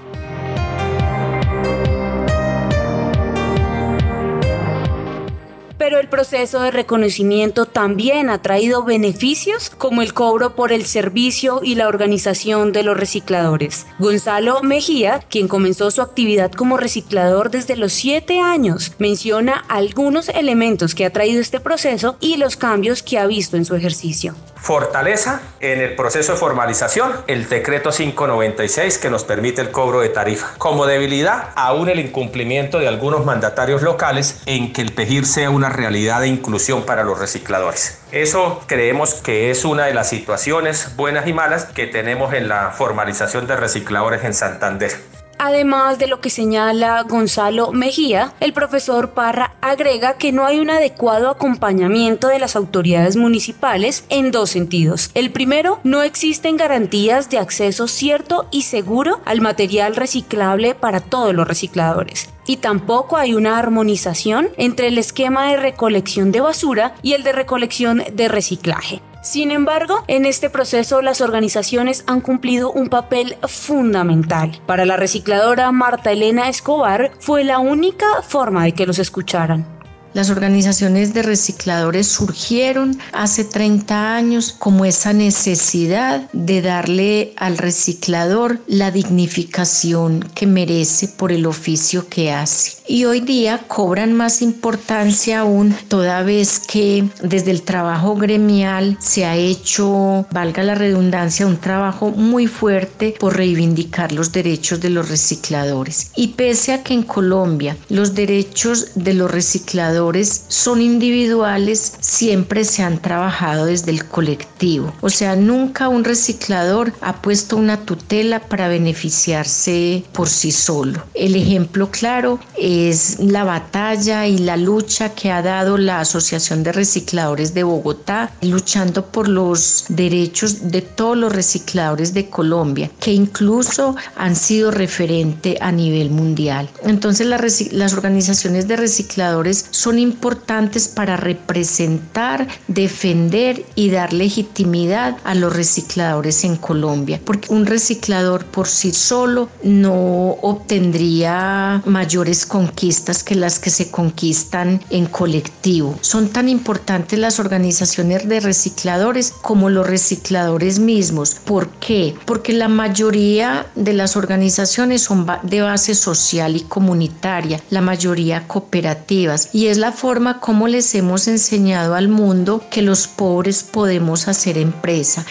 Pero 5.83 5.99
el 5.99 6.07
proceso 6.07 6.61
de 6.61 6.71
reconocimiento 6.71 7.65
también 7.65 8.29
ha 8.29 8.41
traído 8.41 8.85
beneficios 8.85 9.69
como 9.69 10.01
el 10.01 10.13
cobro 10.13 10.55
por 10.55 10.71
el 10.71 10.85
servicio 10.85 11.59
y 11.61 11.75
la 11.75 11.89
organización 11.89 12.71
de 12.71 12.83
los 12.83 12.95
recicladores. 12.95 13.85
Gonzalo 13.99 14.63
Mejía, 14.63 15.19
quien 15.29 15.49
comenzó 15.49 15.91
su 15.91 16.01
actividad 16.01 16.53
como 16.53 16.77
reciclador 16.77 17.51
desde 17.51 17.75
los 17.75 17.91
7 17.91 18.39
años, 18.39 18.93
menciona 18.97 19.65
algunos 19.67 20.29
elementos 20.29 20.95
que 20.95 21.03
ha 21.03 21.11
traído 21.11 21.41
este 21.41 21.59
proceso 21.59 22.15
y 22.21 22.37
los 22.37 22.55
cambios 22.55 23.03
que 23.03 23.19
ha 23.19 23.27
visto 23.27 23.57
en 23.57 23.65
su 23.65 23.75
ejercicio. 23.75 24.35
Fortaleza 24.63 25.41
en 25.59 25.81
el 25.81 25.93
proceso 25.93 26.31
de 26.31 26.37
formalización, 26.37 27.11
el 27.27 27.49
decreto 27.49 27.89
596 27.89 28.97
que 28.97 29.09
nos 29.09 29.25
permite 29.25 29.59
el 29.59 29.71
cobro 29.71 29.99
de 29.99 30.07
tarifa. 30.07 30.53
Como 30.57 30.85
debilidad, 30.85 31.49
aún 31.55 31.89
el 31.89 31.99
incumplimiento 31.99 32.79
de 32.79 32.87
algunos 32.87 33.25
mandatarios 33.25 33.81
locales 33.81 34.41
en 34.45 34.71
que 34.71 34.79
el 34.79 34.93
PEGIR 34.93 35.25
sea 35.25 35.49
una 35.49 35.67
realidad 35.67 36.21
de 36.21 36.29
inclusión 36.29 36.85
para 36.85 37.03
los 37.03 37.19
recicladores. 37.19 37.99
Eso 38.13 38.61
creemos 38.65 39.15
que 39.15 39.51
es 39.51 39.65
una 39.65 39.87
de 39.87 39.93
las 39.93 40.07
situaciones 40.07 40.95
buenas 40.95 41.27
y 41.27 41.33
malas 41.33 41.65
que 41.65 41.85
tenemos 41.85 42.33
en 42.33 42.47
la 42.47 42.71
formalización 42.71 43.47
de 43.47 43.57
recicladores 43.57 44.23
en 44.23 44.33
Santander. 44.33 44.93
Además 45.37 45.99
de 45.99 46.07
lo 46.07 46.21
que 46.21 46.29
señala 46.29 47.03
Gonzalo 47.03 47.71
Mejía, 47.71 48.33
el 48.39 48.53
profesor 48.53 49.11
Parra 49.11 49.55
agrega 49.61 50.17
que 50.17 50.31
no 50.31 50.45
hay 50.45 50.59
un 50.59 50.69
adecuado 50.69 51.29
acompañamiento 51.29 52.27
de 52.27 52.39
las 52.39 52.55
autoridades 52.55 53.15
municipales 53.15 54.05
en 54.09 54.31
dos 54.31 54.51
sentidos. 54.51 55.11
El 55.13 55.31
primero, 55.31 55.79
no 55.83 56.01
existen 56.03 56.57
garantías 56.57 57.29
de 57.29 57.39
acceso 57.39 57.87
cierto 57.87 58.47
y 58.51 58.63
seguro 58.63 59.21
al 59.25 59.41
material 59.41 59.95
reciclable 59.95 60.75
para 60.75 60.99
todos 60.99 61.33
los 61.33 61.47
recicladores 61.47 62.29
y 62.45 62.57
tampoco 62.57 63.17
hay 63.17 63.33
una 63.33 63.57
armonización 63.57 64.49
entre 64.57 64.87
el 64.87 64.97
esquema 64.97 65.49
de 65.49 65.57
recolección 65.57 66.31
de 66.31 66.41
basura 66.41 66.95
y 67.01 67.13
el 67.13 67.23
de 67.23 67.31
recolección 67.31 68.03
de 68.11 68.27
reciclaje. 68.27 69.01
Sin 69.23 69.51
embargo, 69.51 70.03
en 70.07 70.25
este 70.25 70.49
proceso 70.49 71.01
las 71.01 71.21
organizaciones 71.21 72.03
han 72.07 72.19
cumplido 72.19 72.73
un 72.73 72.89
papel 72.89 73.37
fundamental. 73.47 74.61
Para 74.65 74.85
la 74.85 74.97
recicladora 74.97 75.71
Marta 75.71 76.11
Elena 76.11 76.49
Escobar 76.49 77.11
fue 77.19 77.45
la 77.45 77.59
única 77.59 78.05
forma 78.21 78.65
de 78.65 78.73
que 78.73 78.85
los 78.85 78.99
escucharan. 78.99 79.72
Las 80.13 80.29
organizaciones 80.29 81.15
de 81.15 81.23
recicladores 81.23 82.07
surgieron 82.07 82.99
hace 83.13 83.43
30 83.43 84.15
años 84.15 84.53
como 84.57 84.85
esa 84.85 85.11
necesidad 85.11 86.29
de 86.33 86.61
darle 86.61 87.33
al 87.35 87.57
reciclador 87.57 88.59
la 88.67 88.91
dignificación 88.91 90.19
que 90.35 90.45
merece 90.45 91.07
por 91.07 91.31
el 91.31 91.47
oficio 91.47 92.07
que 92.09 92.31
hace. 92.31 92.73
Y 92.87 93.05
hoy 93.05 93.21
día 93.21 93.63
cobran 93.67 94.13
más 94.13 94.43
importancia 94.43 95.39
aún 95.39 95.75
toda 95.87 96.21
vez 96.21 96.59
que 96.59 97.09
desde 97.23 97.49
el 97.49 97.63
trabajo 97.63 98.15
gremial 98.15 98.97
se 98.99 99.25
ha 99.25 99.35
hecho, 99.35 100.27
valga 100.31 100.61
la 100.61 100.75
redundancia, 100.75 101.47
un 101.47 101.57
trabajo 101.57 102.11
muy 102.11 102.45
fuerte 102.45 103.15
por 103.19 103.37
reivindicar 103.37 104.11
los 104.11 104.31
derechos 104.31 104.79
de 104.79 104.91
los 104.91 105.09
recicladores. 105.09 106.11
Y 106.15 106.29
pese 106.29 106.73
a 106.73 106.83
que 106.83 106.93
en 106.93 107.03
Colombia 107.03 107.77
los 107.89 108.13
derechos 108.13 108.89
de 108.93 109.15
los 109.15 109.31
recicladores 109.31 110.02
son 110.49 110.81
individuales, 110.81 111.93
siempre 112.01 112.65
se 112.65 112.83
han 112.83 113.01
trabajado 113.01 113.65
desde 113.65 113.91
el 113.91 114.05
colectivo. 114.05 114.93
O 115.01 115.09
sea, 115.09 115.35
nunca 115.35 115.87
un 115.87 116.03
reciclador 116.03 116.93
ha 117.01 117.21
puesto 117.21 117.55
una 117.55 117.85
tutela 117.85 118.39
para 118.39 118.67
beneficiarse 118.67 120.03
por 120.11 120.27
sí 120.27 120.51
solo. 120.51 121.03
El 121.13 121.35
ejemplo 121.35 121.89
claro 121.89 122.39
es 122.57 123.19
la 123.19 123.43
batalla 123.43 124.27
y 124.27 124.39
la 124.39 124.57
lucha 124.57 125.09
que 125.09 125.31
ha 125.31 125.41
dado 125.41 125.77
la 125.77 126.01
Asociación 126.01 126.63
de 126.63 126.71
Recicladores 126.71 127.53
de 127.53 127.63
Bogotá, 127.63 128.31
luchando 128.41 129.05
por 129.05 129.27
los 129.27 129.85
derechos 129.89 130.69
de 130.69 130.81
todos 130.81 131.17
los 131.17 131.33
recicladores 131.33 132.13
de 132.13 132.29
Colombia, 132.29 132.91
que 132.99 133.13
incluso 133.13 133.95
han 134.15 134.35
sido 134.35 134.71
referente 134.71 135.57
a 135.61 135.71
nivel 135.71 136.09
mundial. 136.09 136.69
Entonces 136.83 137.27
las, 137.27 137.71
las 137.71 137.93
organizaciones 137.93 138.67
de 138.67 138.75
recicladores 138.75 139.65
son 139.93 139.99
importantes 139.99 140.87
para 140.87 141.17
representar, 141.17 142.47
defender 142.67 143.63
y 143.75 143.91
dar 143.91 144.11
legitimidad 144.11 145.17
a 145.23 145.35
los 145.35 145.55
recicladores 145.55 146.43
en 146.45 146.55
Colombia, 146.55 147.21
porque 147.23 147.53
un 147.53 147.67
reciclador 147.67 148.43
por 148.45 148.67
sí 148.67 148.91
solo 148.91 149.49
no 149.61 150.31
obtendría 150.41 151.83
mayores 151.85 152.47
conquistas 152.47 153.23
que 153.23 153.35
las 153.35 153.59
que 153.59 153.69
se 153.69 153.91
conquistan 153.91 154.81
en 154.89 155.05
colectivo. 155.05 155.95
Son 156.01 156.29
tan 156.29 156.49
importantes 156.49 157.19
las 157.19 157.39
organizaciones 157.39 158.27
de 158.27 158.39
recicladores 158.39 159.31
como 159.43 159.69
los 159.69 159.85
recicladores 159.85 160.79
mismos. 160.79 161.35
¿Por 161.45 161.69
qué? 161.69 162.15
Porque 162.25 162.53
la 162.53 162.67
mayoría 162.67 163.67
de 163.75 163.93
las 163.93 164.15
organizaciones 164.15 165.03
son 165.03 165.27
de 165.43 165.61
base 165.61 165.93
social 165.93 166.55
y 166.55 166.61
comunitaria, 166.61 167.61
la 167.69 167.81
mayoría 167.81 168.47
cooperativas, 168.47 169.49
y 169.53 169.67
es 169.67 169.82
la 169.83 169.91
forma 169.91 170.39
como 170.39 170.69
les 170.69 170.95
hemos 170.95 171.27
enseñado 171.27 171.95
al 171.95 172.07
mundo 172.07 172.61
que 172.71 172.81
los 172.81 173.05
pobres 173.05 173.63
podemos 173.63 174.29
hacer 174.29 174.57
empresa. 174.57 175.25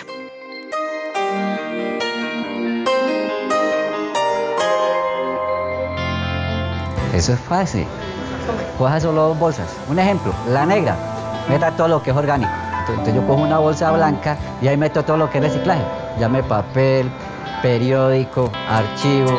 Eso 7.14 7.32
es 7.32 7.40
fácil. 7.40 7.86
Coja 8.76 9.00
solo 9.00 9.28
dos 9.28 9.38
bolsas. 9.38 9.70
Un 9.88 9.98
ejemplo, 9.98 10.34
la 10.50 10.66
negra. 10.66 10.98
Meta 11.48 11.70
todo 11.74 11.88
lo 11.88 12.02
que 12.02 12.10
es 12.10 12.16
orgánico. 12.16 12.52
Entonces 12.90 13.14
yo 13.14 13.26
cojo 13.26 13.40
una 13.40 13.58
bolsa 13.58 13.90
blanca 13.92 14.36
y 14.60 14.68
ahí 14.68 14.76
meto 14.76 15.02
todo 15.02 15.16
lo 15.16 15.30
que 15.30 15.38
es 15.38 15.44
reciclaje. 15.44 15.82
Llame 16.20 16.42
papel, 16.42 17.10
periódico, 17.62 18.52
archivo, 18.68 19.38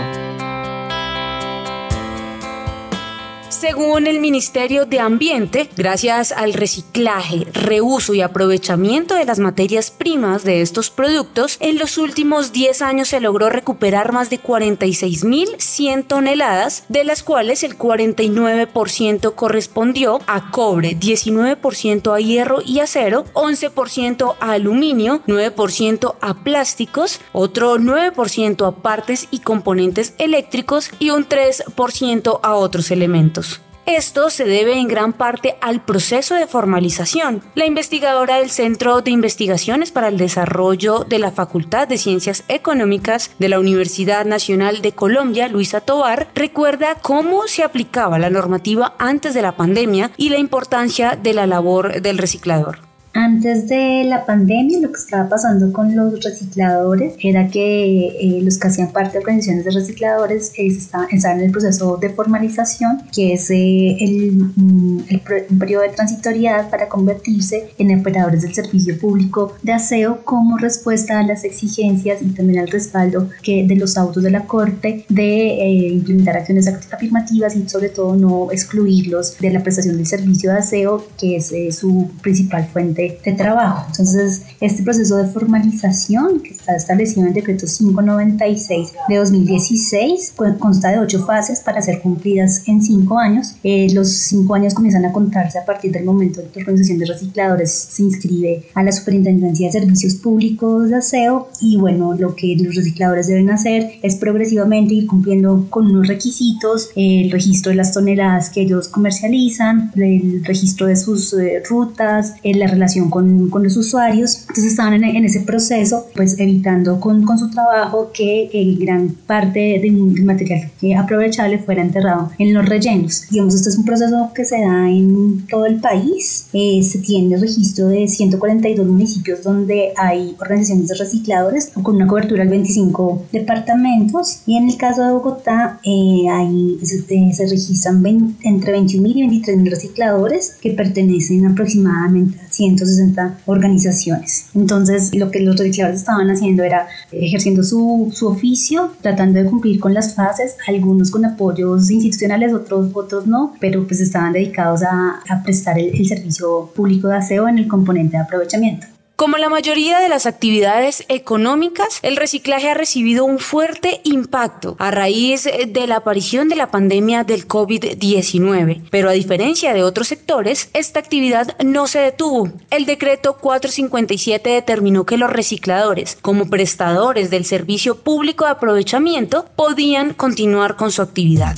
Según 3.64 4.08
el 4.08 4.20
Ministerio 4.20 4.86
de 4.86 5.00
Ambiente, 5.00 5.70
gracias 5.78 6.34
al 6.34 6.52
reciclaje, 6.52 7.48
reuso 7.54 8.14
y 8.14 8.20
aprovechamiento 8.20 9.16
de 9.16 9.24
las 9.24 9.40
materias 9.40 9.90
primas 9.90 10.44
de 10.44 10.60
estos 10.60 10.90
productos, 10.90 11.56
en 11.62 11.80
los 11.80 11.98
últimos 11.98 12.52
10 12.52 12.82
años 12.82 13.08
se 13.08 13.22
logró 13.22 13.50
recuperar 13.50 14.12
más 14.12 14.30
de 14.30 14.38
46.100 14.38 16.06
toneladas, 16.06 16.84
de 16.90 17.06
las 17.06 17.24
cuales 17.24 17.64
el 17.64 17.78
49% 17.78 19.34
correspondió 19.34 20.20
a 20.28 20.52
cobre, 20.52 21.00
19% 21.00 22.14
a 22.14 22.20
hierro 22.20 22.58
y 22.66 22.82
acero, 22.82 23.24
11% 23.34 24.36
a 24.42 24.52
aluminio, 24.52 25.22
9% 25.26 26.16
a 26.20 26.34
plásticos, 26.44 27.22
otro 27.32 27.78
9% 27.78 28.68
a 28.68 28.76
partes 28.82 29.30
y 29.32 29.40
componentes 29.40 30.16
eléctricos 30.18 30.92
y 31.00 31.12
un 31.12 31.26
3% 31.26 32.42
a 32.44 32.56
otros 32.56 32.92
elementos. 32.92 33.53
Esto 33.86 34.30
se 34.30 34.46
debe 34.46 34.80
en 34.80 34.88
gran 34.88 35.12
parte 35.12 35.58
al 35.60 35.84
proceso 35.84 36.36
de 36.36 36.48
formalización. 36.48 37.42
La 37.54 37.66
investigadora 37.66 38.38
del 38.38 38.50
Centro 38.50 39.02
de 39.02 39.12
Investigaciones 39.12 39.92
para 39.92 40.08
el 40.08 40.18
Desarrollo 40.18 41.04
de 41.04 41.20
la 41.20 41.32
Facultad 41.32 41.88
de 41.88 41.98
Ciencias 41.98 42.46
Económicas 42.48 43.32
de 43.40 43.50
la 43.50 43.60
Universidad 43.60 44.26
Nacional 44.26 44.82
de 44.82 44.94
Colombia, 44.94 45.50
Luisa 45.50 45.82
Tobar, 45.82 46.30
recuerda 46.34 46.96
cómo 47.02 47.48
se 47.48 47.64
aplicaba 47.64 48.20
la 48.20 48.30
normativa 48.30 48.96
antes 49.00 49.34
de 49.34 49.42
la 49.42 49.58
pandemia 49.58 50.12
y 50.16 50.30
la 50.30 50.38
importancia 50.38 51.20
de 51.22 51.34
la 51.34 51.46
labor 51.46 52.02
del 52.02 52.18
reciclador. 52.18 52.93
Antes 53.16 53.68
de 53.68 54.04
la 54.06 54.26
pandemia, 54.26 54.80
lo 54.80 54.92
que 54.92 54.98
estaba 54.98 55.30
pasando 55.30 55.72
con 55.72 55.96
los 55.96 56.24
recicladores 56.24 57.14
era 57.22 57.48
que 57.48 58.08
eh, 58.08 58.42
los 58.42 58.58
que 58.58 58.70
hacían 58.70 58.92
parte 58.92 59.14
de 59.14 59.20
organizaciones 59.20 59.66
de 59.66 59.72
recicladores 59.72 60.52
eh, 60.58 60.66
estaban, 60.66 61.10
en 61.12 61.46
el 61.46 61.52
proceso 61.52 61.98
de 61.98 62.10
formalización, 62.10 63.04
que 63.14 63.34
es 63.34 63.52
eh, 63.52 63.98
el, 64.00 64.52
mm, 64.56 65.04
el, 65.10 65.22
un 65.48 65.60
periodo 65.60 65.84
de 65.84 65.90
transitoriedad 65.90 66.72
para 66.72 66.90
convertirse 66.90 67.70
en 67.78 68.00
operadores 68.00 68.42
del 68.42 68.56
servicio 68.56 68.98
público 68.98 69.54
de 69.62 69.74
aseo 69.74 70.26
como 70.26 70.58
respuesta 70.58 71.20
a 71.20 71.24
las 71.24 71.44
exigencias 71.44 72.20
y 72.24 72.30
también 72.30 72.62
al 72.62 72.68
respaldo 72.68 73.30
que 73.44 73.68
de 73.68 73.76
los 73.76 73.96
autos 73.96 74.24
de 74.24 74.32
la 74.32 74.48
Corte 74.48 75.06
de 75.10 75.92
implementar 75.94 76.38
acciones 76.38 76.68
afirmativas 76.68 77.56
y 77.56 77.70
sobre 77.70 77.90
todo 77.90 78.16
no 78.16 78.52
excluirlos 78.52 79.38
de 79.38 79.52
la 79.52 79.62
prestación 79.62 79.98
del 79.98 80.08
servicio 80.08 80.52
de 80.52 80.58
aseo, 80.58 81.06
que 81.20 81.36
es 81.36 81.54
su 81.76 82.10
principal 82.22 82.66
fuente 82.66 83.03
de, 83.24 83.34
trabajo. 83.34 83.86
Entonces, 83.90 84.44
este 84.62 84.84
proceso 84.84 85.18
de 85.18 85.26
formalización 85.28 86.42
que 86.42 86.52
está 86.52 86.76
establecido 86.76 87.24
en 87.24 87.30
el 87.30 87.34
decreto 87.34 87.66
596 87.66 88.94
de 89.10 89.16
2016 89.18 90.34
consta 90.60 90.92
de 90.92 91.00
ocho 91.00 91.26
fases 91.26 91.62
para 91.62 91.82
ser 91.82 92.00
cumplidas 92.02 92.68
en 92.68 92.82
cinco 92.82 93.18
años. 93.18 93.56
Eh, 93.64 93.88
los 93.94 94.10
cinco 94.10 94.56
años 94.56 94.74
comienzan 94.74 95.06
a 95.06 95.12
contarse 95.12 95.58
a 95.58 95.66
partir 95.66 95.92
del 95.92 96.06
momento 96.06 96.42
en 96.42 96.48
que 96.48 96.60
la 96.60 96.64
organización 96.66 97.00
de 97.00 97.06
recicladores 97.06 97.72
se 97.72 98.04
inscribe 98.04 98.66
a 98.74 98.84
la 98.84 98.92
Superintendencia 98.92 99.68
de 99.68 99.74
Servicios 99.74 100.16
Públicos 100.16 100.90
de 100.90 100.96
Aseo 100.96 101.50
y 101.60 101.78
bueno, 101.78 102.14
lo 102.14 102.36
que 102.36 102.56
los 102.56 102.76
recicladores 102.76 103.28
deben 103.28 103.50
hacer 103.50 103.94
es 104.02 104.16
progresivamente 104.16 104.94
ir 104.94 105.08
cumpliendo 105.08 105.68
con 105.70 105.88
unos 105.88 106.08
requisitos, 106.08 106.90
el 106.96 107.32
registro 107.32 107.72
de 107.72 107.78
las 107.78 107.92
toneladas 107.92 108.50
que 108.50 108.62
ellos 108.62 108.88
comercializan, 108.88 109.92
el 109.96 110.44
registro 110.44 110.88
de 110.88 110.96
sus 110.96 111.34
eh, 111.34 111.64
rutas, 111.68 112.36
eh, 112.44 112.56
la 112.56 112.68
relación 112.68 112.93
con, 113.10 113.50
con 113.50 113.64
los 113.64 113.78
usuarios. 113.78 114.42
Entonces 114.42 114.66
estaban 114.66 114.94
en, 114.94 115.04
en, 115.04 115.26
ese 115.26 115.42
proceso, 115.42 116.08
pues 116.16 116.40
evitando 116.40 117.00
con, 117.00 117.24
con 117.24 117.38
su 117.38 117.50
trabajo 117.50 118.12
que 118.14 118.50
el 118.54 118.78
gran 118.78 119.10
parte 119.28 119.80
del 119.82 120.24
material 120.24 120.72
aprovechable 120.98 121.60
fuera 121.60 121.82
enterrado 121.82 122.32
en 122.38 122.54
los 122.54 122.68
rellenos. 122.68 123.24
Digamos, 123.30 123.56
este 123.56 123.70
es 123.70 123.78
un 123.78 123.86
proceso 123.86 124.32
que 124.34 124.46
se 124.46 124.60
da 124.62 124.90
en 124.90 125.46
todo 125.48 125.66
el 125.66 125.80
país. 125.80 126.48
Eh, 126.54 126.82
se 126.84 127.00
tiene 127.00 127.38
registro 127.38 127.88
de 127.88 128.08
142 128.08 128.86
municipios 128.86 129.44
donde 129.44 129.94
hay 129.98 130.36
organizaciones 130.40 130.88
de 130.90 130.96
recicladores 130.96 131.72
con 131.82 131.96
una 131.96 132.08
cobertura 132.08 132.44
de 132.44 132.50
25 132.50 133.26
departamentos. 133.32 134.42
Y 134.46 134.58
en 134.58 134.70
el 134.70 134.78
caso 134.78 135.04
de 135.06 135.12
Bogotá, 135.14 135.80
eh, 135.84 136.28
hay, 136.30 136.78
este, 136.82 137.32
se 137.34 137.48
registran 137.48 138.04
entre 138.44 138.78
21.000 138.78 139.16
y 139.16 139.42
23.000 139.42 139.70
recicladores 139.70 140.56
que 140.62 140.72
pertenecen 140.72 141.46
aproximadamente 141.46 142.40
a 142.40 142.43
100 142.43 142.43
160 142.54 143.40
organizaciones. 143.46 144.48
Entonces, 144.54 145.14
lo 145.16 145.32
que 145.32 145.40
los 145.40 145.58
recicladores 145.58 146.02
estaban 146.02 146.30
haciendo 146.30 146.64
era 146.64 146.88
ejerciendo 147.12 147.64
su, 147.64 148.12
su 148.14 148.28
oficio, 148.28 148.92
tratando 149.02 149.40
de 149.40 149.46
cumplir 149.46 149.80
con 149.80 149.94
las 149.94 150.16
fases, 150.16 150.56
algunos 150.68 151.12
con 151.12 151.26
apoyos 151.26 151.90
institucionales, 151.90 152.54
otros, 152.54 152.92
otros 152.94 153.28
no, 153.28 153.54
pero 153.60 153.86
pues 153.88 154.00
estaban 154.00 154.34
dedicados 154.34 154.84
a, 154.84 155.20
a 155.30 155.44
prestar 155.44 155.80
el, 155.80 155.94
el 155.96 156.08
servicio 156.08 156.72
público 156.76 157.08
de 157.08 157.18
aseo 157.18 157.48
en 157.48 157.58
el 157.58 157.68
componente 157.68 158.18
de 158.18 158.24
aprovechamiento. 158.24 158.93
Como 159.24 159.38
la 159.38 159.48
mayoría 159.48 160.02
de 160.02 160.10
las 160.10 160.26
actividades 160.26 161.06
económicas, 161.08 162.00
el 162.02 162.18
reciclaje 162.18 162.70
ha 162.70 162.74
recibido 162.74 163.24
un 163.24 163.40
fuerte 163.40 164.02
impacto 164.04 164.76
a 164.80 164.92
raíz 164.92 165.46
de 165.46 165.88
la 165.88 165.96
aparición 165.96 166.50
de 166.50 166.58
la 166.58 166.72
pandemia 166.72 167.24
del 167.24 167.48
COVID-19. 167.48 168.82
Pero 168.92 169.08
a 169.08 169.14
diferencia 169.14 169.74
de 169.74 169.82
otros 169.82 170.10
sectores, 170.10 170.70
esta 170.74 171.00
actividad 171.00 171.58
no 171.64 171.88
se 171.88 172.00
detuvo. 172.00 172.52
El 172.70 172.86
decreto 172.86 173.38
457 173.38 174.50
determinó 174.50 175.06
que 175.06 175.16
los 175.16 175.30
recicladores, 175.30 176.18
como 176.22 176.50
prestadores 176.50 177.30
del 177.30 177.46
servicio 177.46 178.00
público 178.00 178.44
de 178.44 178.52
aprovechamiento, 178.52 179.46
podían 179.56 180.14
continuar 180.14 180.76
con 180.76 180.92
su 180.92 181.02
actividad. 181.02 181.56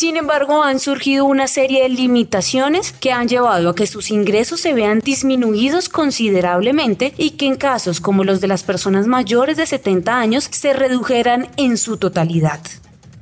Sin 0.00 0.16
embargo, 0.16 0.62
han 0.62 0.80
surgido 0.80 1.26
una 1.26 1.46
serie 1.46 1.82
de 1.82 1.90
limitaciones 1.90 2.90
que 2.90 3.12
han 3.12 3.28
llevado 3.28 3.68
a 3.68 3.74
que 3.74 3.86
sus 3.86 4.10
ingresos 4.10 4.58
se 4.58 4.72
vean 4.72 5.00
disminuidos 5.00 5.90
considerablemente 5.90 7.12
y 7.18 7.32
que 7.32 7.44
en 7.44 7.56
casos 7.56 8.00
como 8.00 8.24
los 8.24 8.40
de 8.40 8.48
las 8.48 8.62
personas 8.62 9.06
mayores 9.06 9.58
de 9.58 9.66
70 9.66 10.18
años 10.18 10.48
se 10.50 10.72
redujeran 10.72 11.50
en 11.58 11.76
su 11.76 11.98
totalidad. 11.98 12.60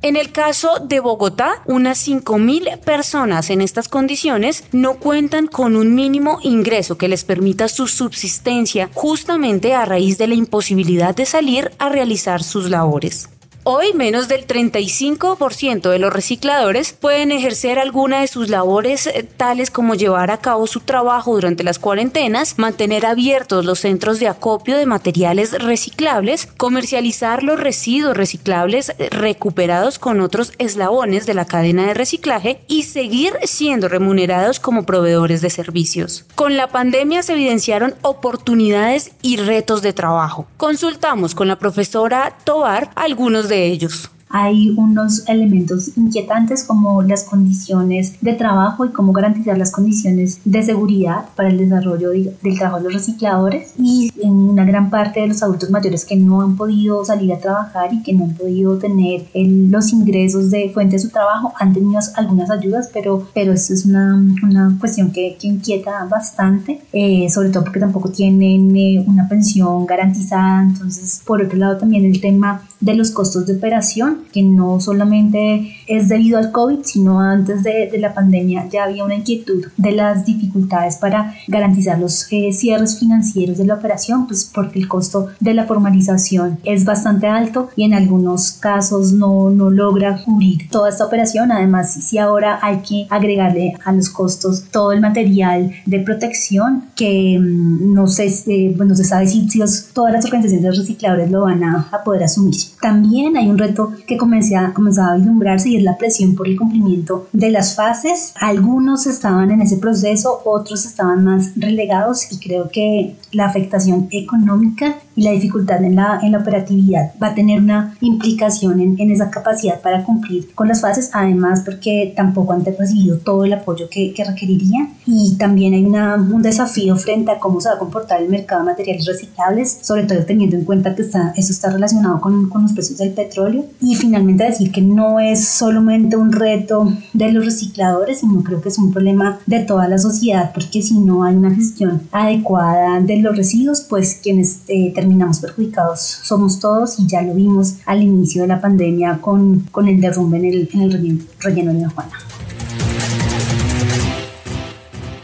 En 0.01 0.15
el 0.15 0.31
caso 0.31 0.69
de 0.81 1.01
Bogotá, 1.01 1.63
unas 1.65 2.07
5.000 2.07 2.79
personas 2.79 3.49
en 3.49 3.59
estas 3.59 3.89
condiciones 3.89 4.63
no 4.71 4.99
cuentan 4.99 5.47
con 5.47 5.75
un 5.75 5.93
mínimo 5.93 6.39
ingreso 6.43 6.97
que 6.97 7.09
les 7.09 7.25
permita 7.25 7.67
su 7.67 7.87
subsistencia 7.87 8.89
justamente 8.93 9.73
a 9.73 9.83
raíz 9.83 10.17
de 10.17 10.27
la 10.27 10.35
imposibilidad 10.35 11.13
de 11.13 11.25
salir 11.25 11.73
a 11.77 11.89
realizar 11.89 12.41
sus 12.41 12.69
labores. 12.69 13.27
Hoy 13.65 13.93
menos 13.93 14.29
del 14.29 14.47
35% 14.47 15.89
de 15.89 15.99
los 15.99 16.13
recicladores 16.13 16.93
pueden 16.93 17.33
ejercer 17.33 17.77
alguna 17.77 18.21
de 18.21 18.27
sus 18.27 18.47
labores 18.47 19.05
eh, 19.07 19.23
tales 19.23 19.69
como 19.69 19.95
llevar 19.95 20.31
a 20.31 20.37
cabo 20.37 20.65
su 20.65 20.79
trabajo 20.79 21.33
durante 21.33 21.65
las 21.65 21.77
cuarentenas, 21.77 22.57
mantener 22.57 23.05
abiertos 23.05 23.65
los 23.65 23.79
centros 23.79 24.17
de 24.19 24.29
acopio 24.29 24.77
de 24.77 24.85
materiales 24.85 25.61
reciclables, 25.61 26.45
comercializar 26.45 27.43
los 27.43 27.59
residuos 27.59 28.15
reciclables 28.15 28.93
eh, 28.97 29.09
recuperados 29.09 29.99
con 29.99 30.21
otros 30.21 30.53
eslabones 30.57 31.25
de 31.25 31.33
la 31.33 31.45
cadena 31.45 31.85
de 31.85 31.93
reciclaje 31.93 32.61
y 32.67 32.83
seguir 32.83 33.33
siendo 33.43 33.89
remunerados 33.89 34.61
como 34.61 34.85
proveedores 34.85 35.41
de 35.41 35.49
servicios. 35.49 36.23
Con 36.35 36.55
la 36.55 36.67
pandemia 36.67 37.23
se 37.23 37.33
evidenciaron 37.33 37.93
oportunidades 38.03 39.11
y 39.21 39.35
retos 39.35 39.81
de 39.81 39.91
trabajo. 39.91 40.47
Consultamos 40.55 41.35
con 41.35 41.49
la 41.49 41.59
profesora 41.59 42.37
Tobar 42.45 42.91
algunos 42.95 43.48
de 43.49 43.65
ellos. 43.65 44.09
Hay 44.31 44.75
unos 44.77 45.27
elementos 45.27 45.97
inquietantes 45.97 46.63
como 46.63 47.01
las 47.01 47.23
condiciones 47.23 48.13
de 48.21 48.33
trabajo 48.33 48.85
y 48.85 48.89
cómo 48.89 49.11
garantizar 49.11 49.57
las 49.57 49.71
condiciones 49.71 50.39
de 50.45 50.61
seguridad 50.61 51.25
para 51.35 51.49
el 51.49 51.57
desarrollo 51.57 52.11
del 52.11 52.57
trabajo 52.57 52.77
de 52.77 52.83
los 52.83 52.93
recicladores 52.93 53.73
y 53.79 54.11
en 54.21 54.31
una 54.31 54.65
gran 54.65 54.91
parte 54.91 55.21
de 55.21 55.29
los 55.29 55.41
adultos 55.41 55.71
mayores 55.71 56.05
que 56.05 56.15
no 56.15 56.41
han 56.41 56.55
podido 56.57 57.03
salir 57.03 57.33
a 57.33 57.39
trabajar 57.39 57.91
y 57.91 58.03
que 58.03 58.13
no 58.13 58.25
han 58.25 58.35
podido 58.35 58.77
tener 58.77 59.23
los 59.33 59.91
ingresos 59.93 60.51
de 60.51 60.69
fuente 60.69 60.97
de 60.97 60.99
su 60.99 61.09
trabajo 61.09 61.53
han 61.59 61.73
tenido 61.73 61.99
algunas 62.15 62.51
ayudas 62.51 62.89
pero 62.93 63.27
pero 63.33 63.53
esto 63.53 63.73
es 63.73 63.85
una, 63.85 64.15
una 64.43 64.77
cuestión 64.79 65.11
que, 65.11 65.37
que, 65.39 65.47
inquieta 65.47 66.05
bastante 66.05 66.81
eh, 66.93 67.27
sobre 67.31 67.49
todo 67.49 67.63
porque 67.63 67.79
tampoco 67.79 68.09
tienen 68.11 68.75
eh, 68.75 69.03
una 69.07 69.27
pensión 69.27 69.87
garantizada. 69.87 70.61
Entonces 70.61 71.23
por 71.25 71.41
otro 71.41 71.57
lado 71.57 71.77
también 71.77 72.05
el 72.05 72.21
tema 72.21 72.61
de 72.79 72.95
los 72.95 73.11
costos 73.11 73.45
de 73.45 73.57
operación 73.57 74.23
que 74.31 74.41
no 74.43 74.79
solamente 74.79 75.75
es 75.89 76.07
debido 76.07 76.37
al 76.37 76.51
COVID, 76.51 76.79
sino 76.83 77.19
antes 77.19 77.63
de, 77.63 77.89
de 77.91 77.97
la 77.97 78.13
pandemia 78.13 78.67
ya 78.69 78.85
había 78.85 79.03
una 79.03 79.15
inquietud 79.15 79.65
de 79.75 79.91
las 79.91 80.25
dificultades 80.25 80.97
para 80.97 81.33
garantizar 81.47 81.99
los 81.99 82.27
eh, 82.31 82.53
cierres 82.53 82.99
financieros 82.99 83.57
de 83.57 83.65
la 83.65 83.75
operación, 83.75 84.27
pues 84.27 84.49
porque 84.53 84.79
el 84.79 84.87
costo 84.87 85.27
de 85.39 85.53
la 85.53 85.65
formalización 85.65 86.59
es 86.63 86.85
bastante 86.85 87.27
alto 87.27 87.69
y 87.75 87.83
en 87.83 87.93
algunos 87.93 88.51
casos 88.51 89.13
no, 89.13 89.49
no 89.49 89.69
logra 89.69 90.21
cubrir 90.23 90.69
toda 90.69 90.89
esta 90.89 91.05
operación. 91.05 91.51
Además, 91.51 91.93
si 91.93 92.17
ahora 92.17 92.59
hay 92.61 92.77
que 92.79 93.07
agregarle 93.09 93.73
a 93.83 93.91
los 93.91 94.09
costos 94.09 94.65
todo 94.71 94.91
el 94.91 95.01
material 95.01 95.71
de 95.85 95.99
protección 95.99 96.85
que 96.95 97.37
mm, 97.39 97.93
no 97.93 98.07
sé, 98.07 98.27
eh, 98.47 98.75
no 98.77 98.95
se 98.95 99.03
sabe 99.03 99.27
si, 99.27 99.49
si 99.49 99.59
todas 99.93 100.13
las 100.13 100.25
organizaciones 100.25 100.63
de 100.63 100.71
recicladores 100.71 101.31
lo 101.31 101.41
van 101.41 101.63
a, 101.63 101.89
a, 101.91 102.03
poder 102.03 102.23
asumir. 102.23 102.55
También 102.81 103.37
hay 103.37 103.49
un 103.49 103.57
reto 103.57 103.91
que 104.07 104.17
comencé 104.17 104.55
a, 104.55 104.73
comenzaba 104.73 105.13
a 105.13 105.15
vislumbrarse 105.15 105.69
y 105.69 105.78
la 105.81 105.97
presión 105.97 106.35
por 106.35 106.47
el 106.47 106.57
cumplimiento 106.57 107.27
de 107.33 107.51
las 107.51 107.75
fases. 107.75 108.33
Algunos 108.39 109.07
estaban 109.07 109.51
en 109.51 109.61
ese 109.61 109.77
proceso, 109.77 110.41
otros 110.45 110.85
estaban 110.85 111.23
más 111.23 111.51
relegados 111.55 112.31
y 112.31 112.39
creo 112.39 112.69
que 112.69 113.15
la 113.31 113.45
afectación 113.45 114.07
económica 114.11 114.99
y 115.19 115.23
la 115.23 115.31
dificultad 115.31 115.83
en 115.83 115.95
la, 115.95 116.19
en 116.23 116.31
la 116.31 116.39
operatividad 116.39 117.11
va 117.21 117.27
a 117.27 117.35
tener 117.35 117.59
una 117.59 117.95
implicación 118.01 118.79
en, 118.79 118.99
en 118.99 119.11
esa 119.11 119.29
capacidad 119.29 119.81
para 119.81 120.03
cumplir 120.03 120.53
con 120.55 120.67
las 120.67 120.81
fases, 120.81 121.09
además 121.13 121.61
porque 121.65 122.13
tampoco 122.15 122.53
han 122.53 122.63
recibido 122.63 123.17
todo 123.17 123.43
el 123.45 123.53
apoyo 123.53 123.89
que, 123.89 124.13
que 124.13 124.23
requerirían. 124.23 124.93
Y 125.05 125.35
también 125.37 125.73
hay 125.73 125.83
una, 125.85 126.15
un 126.15 126.41
desafío 126.41 126.95
frente 126.95 127.31
a 127.31 127.39
cómo 127.39 127.59
se 127.59 127.69
va 127.69 127.75
a 127.75 127.79
comportar 127.79 128.21
el 128.21 128.29
mercado 128.29 128.61
de 128.61 128.71
materiales 128.71 129.05
reciclables, 129.05 129.79
sobre 129.81 130.03
todo 130.03 130.23
teniendo 130.25 130.55
en 130.55 130.63
cuenta 130.63 130.95
que 130.95 131.01
está, 131.01 131.33
eso 131.35 131.51
está 131.51 131.69
relacionado 131.69 132.21
con, 132.21 132.49
con 132.49 132.63
los 132.63 132.73
precios 132.73 132.99
del 132.99 133.11
petróleo. 133.11 133.65
Y 133.81 133.95
finalmente 133.95 134.45
decir 134.45 134.71
que 134.71 134.81
no 134.81 135.19
es 135.19 135.45
solamente 135.45 136.15
un 136.15 136.31
reto 136.31 136.93
de 137.13 137.31
los 137.31 137.43
recicladores, 137.43 138.19
sino 138.19 138.43
creo 138.43 138.61
que 138.61 138.69
es 138.69 138.77
un 138.77 138.91
problema 138.91 139.39
de 139.45 139.59
toda 139.59 139.87
la 139.87 139.97
sociedad 139.97 140.51
porque 140.53 140.81
si 140.81 140.99
no 140.99 141.23
hay 141.23 141.35
una 141.35 141.53
gestión 141.53 142.01
adecuada 142.11 142.99
de 142.99 143.17
los 143.17 143.35
residuos, 143.35 143.81
pues 143.81 144.19
quienes 144.21 144.61
eh, 144.67 144.93
terminamos 145.09 145.39
perjudicados 145.39 146.01
somos 146.01 146.59
todos 146.59 146.99
y 146.99 147.07
ya 147.07 147.23
lo 147.23 147.33
vimos 147.33 147.77
al 147.87 148.03
inicio 148.03 148.43
de 148.43 148.49
la 148.49 148.61
pandemia 148.61 149.17
con, 149.19 149.61
con 149.71 149.87
el 149.87 149.99
derrumbe 149.99 150.37
en 150.37 150.45
el, 150.45 150.69
en 150.71 150.81
el 150.81 151.27
relleno, 151.39 151.73
de 151.73 151.87
Juana. 151.87 152.11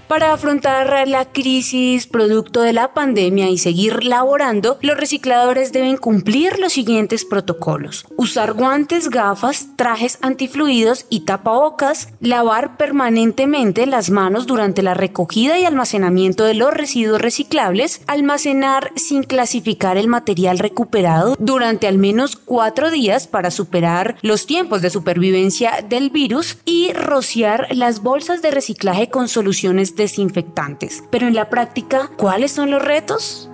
Para 0.07 0.33
afrontar 0.33 1.07
la 1.07 1.25
crisis 1.25 2.05
producto 2.05 2.61
de 2.61 2.73
la 2.73 2.93
pandemia 2.93 3.49
y 3.49 3.57
seguir 3.57 4.03
laborando, 4.03 4.77
los 4.81 4.97
recicladores 4.97 5.71
deben 5.71 5.97
cumplir 5.97 6.59
los 6.59 6.73
siguientes 6.73 7.25
protocolos. 7.25 8.05
Usar 8.15 8.53
guantes, 8.53 9.09
gafas, 9.09 9.69
trajes 9.75 10.19
antifluidos 10.21 11.07
y 11.09 11.21
tapabocas, 11.21 12.09
lavar 12.19 12.77
permanentemente 12.77 13.87
las 13.87 14.11
manos 14.11 14.45
durante 14.45 14.83
la 14.83 14.93
recogida 14.93 15.57
y 15.57 15.65
almacenamiento 15.65 16.43
de 16.43 16.53
los 16.53 16.71
residuos 16.71 17.19
reciclables, 17.19 18.01
almacenar 18.05 18.91
sin 18.95 19.23
clasificar 19.23 19.97
el 19.97 20.07
material 20.07 20.59
recuperado 20.59 21.35
durante 21.39 21.87
al 21.87 21.97
menos 21.97 22.35
cuatro 22.35 22.91
días 22.91 23.25
para 23.25 23.49
superar 23.49 24.17
los 24.21 24.45
tiempos 24.45 24.83
de 24.83 24.91
supervivencia 24.91 25.83
del 25.89 26.11
virus 26.11 26.59
y 26.63 26.93
rociar 26.93 27.69
las 27.71 28.03
bolsas 28.03 28.43
de 28.43 28.51
reciclaje 28.51 29.09
con 29.09 29.27
soluciones 29.27 29.94
desinfectantes. 29.95 31.03
Pero 31.09 31.27
en 31.27 31.35
la 31.35 31.49
práctica, 31.49 32.09
¿cuáles 32.17 32.51
son 32.51 32.71
los 32.71 32.83
retos? 32.83 33.49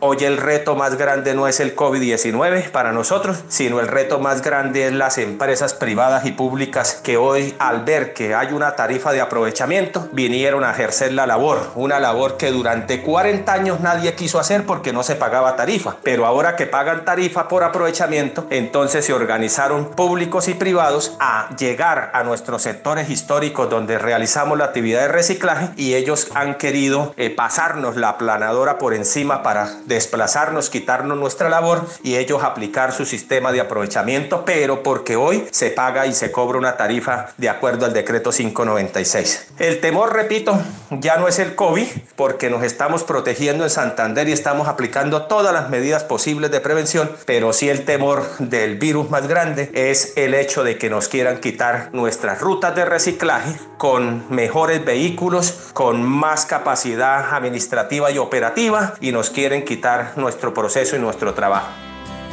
Hoy 0.00 0.18
el 0.20 0.36
reto 0.36 0.76
más 0.76 0.96
grande 0.96 1.34
no 1.34 1.48
es 1.48 1.58
el 1.58 1.74
COVID-19 1.74 2.70
para 2.70 2.92
nosotros, 2.92 3.42
sino 3.48 3.80
el 3.80 3.88
reto 3.88 4.20
más 4.20 4.42
grande 4.42 4.86
es 4.86 4.92
las 4.92 5.18
empresas 5.18 5.74
privadas 5.74 6.24
y 6.24 6.30
públicas 6.30 7.00
que 7.02 7.16
hoy 7.16 7.56
al 7.58 7.82
ver 7.84 8.14
que 8.14 8.32
hay 8.32 8.52
una 8.52 8.76
tarifa 8.76 9.10
de 9.10 9.20
aprovechamiento 9.20 10.08
vinieron 10.12 10.62
a 10.62 10.70
ejercer 10.70 11.14
la 11.14 11.26
labor, 11.26 11.72
una 11.74 11.98
labor 11.98 12.36
que 12.36 12.52
durante 12.52 13.02
40 13.02 13.52
años 13.52 13.80
nadie 13.80 14.14
quiso 14.14 14.38
hacer 14.38 14.64
porque 14.66 14.92
no 14.92 15.02
se 15.02 15.16
pagaba 15.16 15.56
tarifa, 15.56 15.96
pero 16.04 16.26
ahora 16.26 16.54
que 16.54 16.66
pagan 16.66 17.04
tarifa 17.04 17.48
por 17.48 17.64
aprovechamiento, 17.64 18.46
entonces 18.50 19.04
se 19.04 19.12
organizaron 19.12 19.90
públicos 19.90 20.46
y 20.46 20.54
privados 20.54 21.16
a 21.18 21.48
llegar 21.56 22.12
a 22.14 22.22
nuestros 22.22 22.62
sectores 22.62 23.10
históricos 23.10 23.68
donde 23.68 23.98
realizamos 23.98 24.58
la 24.58 24.66
actividad 24.66 25.00
de 25.00 25.08
reciclaje 25.08 25.70
y 25.74 25.94
ellos 25.94 26.28
han 26.34 26.54
querido 26.54 27.14
eh, 27.16 27.30
pasarnos 27.30 27.96
la 27.96 28.16
planadora 28.16 28.78
por 28.78 28.94
encima 28.94 29.42
para 29.42 29.68
desplazarnos, 29.88 30.70
quitarnos 30.70 31.18
nuestra 31.18 31.48
labor 31.48 31.86
y 32.02 32.16
ellos 32.16 32.44
aplicar 32.44 32.92
su 32.92 33.04
sistema 33.04 33.50
de 33.50 33.60
aprovechamiento, 33.60 34.44
pero 34.44 34.82
porque 34.82 35.16
hoy 35.16 35.48
se 35.50 35.70
paga 35.70 36.06
y 36.06 36.12
se 36.12 36.30
cobra 36.30 36.58
una 36.58 36.76
tarifa 36.76 37.30
de 37.36 37.48
acuerdo 37.48 37.86
al 37.86 37.92
decreto 37.92 38.30
596. 38.30 39.48
El 39.58 39.80
temor, 39.80 40.12
repito, 40.12 40.60
ya 40.90 41.16
no 41.16 41.28
es 41.28 41.38
el 41.38 41.54
COVID, 41.54 41.86
porque 42.16 42.50
nos 42.50 42.62
estamos 42.62 43.04
protegiendo 43.04 43.64
en 43.64 43.70
Santander 43.70 44.28
y 44.28 44.32
estamos 44.32 44.68
aplicando 44.68 45.22
todas 45.22 45.52
las 45.52 45.70
medidas 45.70 46.04
posibles 46.04 46.50
de 46.50 46.60
prevención, 46.60 47.10
pero 47.26 47.52
sí 47.52 47.68
el 47.68 47.84
temor 47.84 48.24
del 48.38 48.78
virus 48.78 49.10
más 49.10 49.26
grande 49.26 49.70
es 49.74 50.14
el 50.16 50.34
hecho 50.34 50.64
de 50.64 50.78
que 50.78 50.90
nos 50.90 51.08
quieran 51.08 51.38
quitar 51.38 51.90
nuestras 51.92 52.40
rutas 52.40 52.74
de 52.74 52.84
reciclaje 52.84 53.54
con 53.76 54.24
mejores 54.30 54.84
vehículos, 54.84 55.70
con 55.72 56.02
más 56.02 56.46
capacidad 56.46 57.34
administrativa 57.34 58.10
y 58.10 58.18
operativa 58.18 58.94
y 59.00 59.12
nos 59.12 59.30
quieren 59.30 59.64
quitar 59.64 60.12
nuestro 60.16 60.54
proceso 60.54 60.96
y 60.96 60.98
nuestro 60.98 61.34
trabajo. 61.34 61.68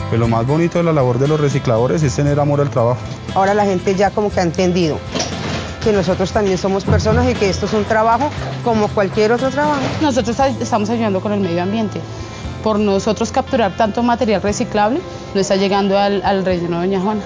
Pues 0.10 0.20
lo 0.20 0.28
más 0.28 0.46
bonito 0.46 0.78
de 0.78 0.84
la 0.84 0.94
labor 0.94 1.18
de 1.18 1.28
los 1.28 1.40
recicladores 1.40 2.04
es 2.04 2.16
tener 2.16 2.40
amor 2.40 2.62
al 2.62 2.70
trabajo. 2.70 3.00
Ahora 3.34 3.54
la 3.54 3.66
gente 3.66 3.96
ya 3.96 4.12
como 4.12 4.32
que 4.32 4.40
ha 4.40 4.44
entendido 4.44 5.00
que 5.86 5.94
nosotros 5.94 6.32
también 6.32 6.58
somos 6.58 6.84
personas 6.84 7.30
y 7.30 7.36
que 7.36 7.48
esto 7.48 7.68
es 7.68 7.74
un 7.74 7.86
trabajo 7.86 8.32
como 8.64 8.88
cualquier 8.88 9.32
otro 9.32 9.52
trabajo. 9.52 9.80
Nosotros 10.02 10.36
estamos 10.60 10.90
ayudando 10.90 11.22
con 11.22 11.32
el 11.32 11.40
medio 11.40 11.62
ambiente. 11.62 12.02
Por 12.64 12.80
nosotros 12.80 13.32
capturar 13.32 13.78
tanto 13.78 14.02
material 14.02 14.42
reciclable, 14.42 15.00
no 15.36 15.40
está 15.40 15.58
llegando 15.58 15.96
al, 16.00 16.44
relleno 16.44 16.82
de 16.82 16.88
Doña 16.88 17.02
Juana. 17.02 17.22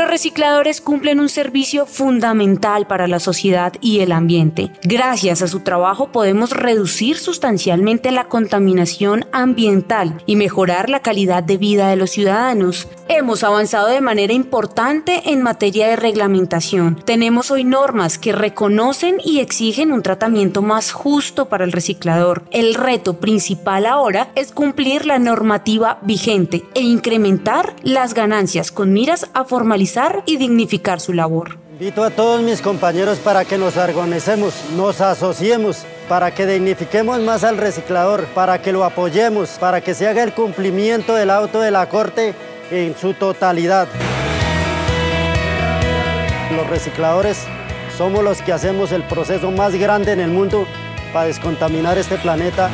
Los 0.00 0.08
recicladores 0.08 0.80
cumplen 0.80 1.20
un 1.20 1.28
servicio 1.28 1.84
fundamental 1.84 2.86
para 2.86 3.06
la 3.06 3.20
sociedad 3.20 3.74
y 3.82 4.00
el 4.00 4.12
ambiente. 4.12 4.72
Gracias 4.82 5.42
a 5.42 5.46
su 5.46 5.60
trabajo 5.60 6.10
podemos 6.10 6.52
reducir 6.52 7.18
sustancialmente 7.18 8.10
la 8.10 8.24
contaminación 8.24 9.26
ambiental 9.30 10.16
y 10.24 10.36
mejorar 10.36 10.88
la 10.88 11.00
calidad 11.00 11.42
de 11.42 11.58
vida 11.58 11.90
de 11.90 11.96
los 11.96 12.12
ciudadanos. 12.12 12.88
Hemos 13.08 13.44
avanzado 13.44 13.88
de 13.88 14.00
manera 14.00 14.32
importante 14.32 15.30
en 15.30 15.42
materia 15.42 15.88
de 15.88 15.96
reglamentación. 15.96 17.02
Tenemos 17.04 17.50
hoy 17.50 17.64
normas 17.64 18.18
que 18.18 18.32
reconocen 18.32 19.18
y 19.22 19.40
exigen 19.40 19.92
un 19.92 20.00
tratamiento 20.00 20.62
más 20.62 20.92
justo 20.92 21.50
para 21.50 21.64
el 21.64 21.72
reciclador. 21.72 22.44
El 22.52 22.74
reto 22.74 23.20
principal 23.20 23.84
ahora 23.84 24.30
es 24.34 24.52
cumplir 24.52 25.04
la 25.04 25.18
normativa 25.18 25.98
vigente 26.00 26.64
e 26.74 26.80
incrementar 26.80 27.76
las 27.82 28.14
ganancias 28.14 28.72
con 28.72 28.94
miras 28.94 29.28
a 29.34 29.44
formalizar 29.44 29.89
y 30.26 30.36
dignificar 30.36 31.00
su 31.00 31.12
labor. 31.12 31.58
Invito 31.72 32.04
a 32.04 32.10
todos 32.10 32.42
mis 32.42 32.60
compañeros 32.60 33.18
para 33.18 33.44
que 33.44 33.56
nos 33.56 33.76
organicemos, 33.76 34.54
nos 34.76 35.00
asociemos, 35.00 35.84
para 36.08 36.32
que 36.32 36.46
dignifiquemos 36.46 37.20
más 37.20 37.42
al 37.42 37.56
reciclador, 37.56 38.26
para 38.26 38.60
que 38.60 38.72
lo 38.72 38.84
apoyemos, 38.84 39.50
para 39.58 39.80
que 39.80 39.94
se 39.94 40.06
haga 40.06 40.22
el 40.22 40.32
cumplimiento 40.32 41.14
del 41.14 41.30
auto 41.30 41.60
de 41.60 41.70
la 41.70 41.88
Corte 41.88 42.34
en 42.70 42.94
su 42.96 43.14
totalidad. 43.14 43.88
Los 46.54 46.68
recicladores 46.68 47.44
somos 47.96 48.22
los 48.22 48.42
que 48.42 48.52
hacemos 48.52 48.92
el 48.92 49.02
proceso 49.02 49.50
más 49.50 49.74
grande 49.74 50.12
en 50.12 50.20
el 50.20 50.30
mundo 50.30 50.66
para 51.12 51.26
descontaminar 51.26 51.98
este 51.98 52.16
planeta. 52.18 52.70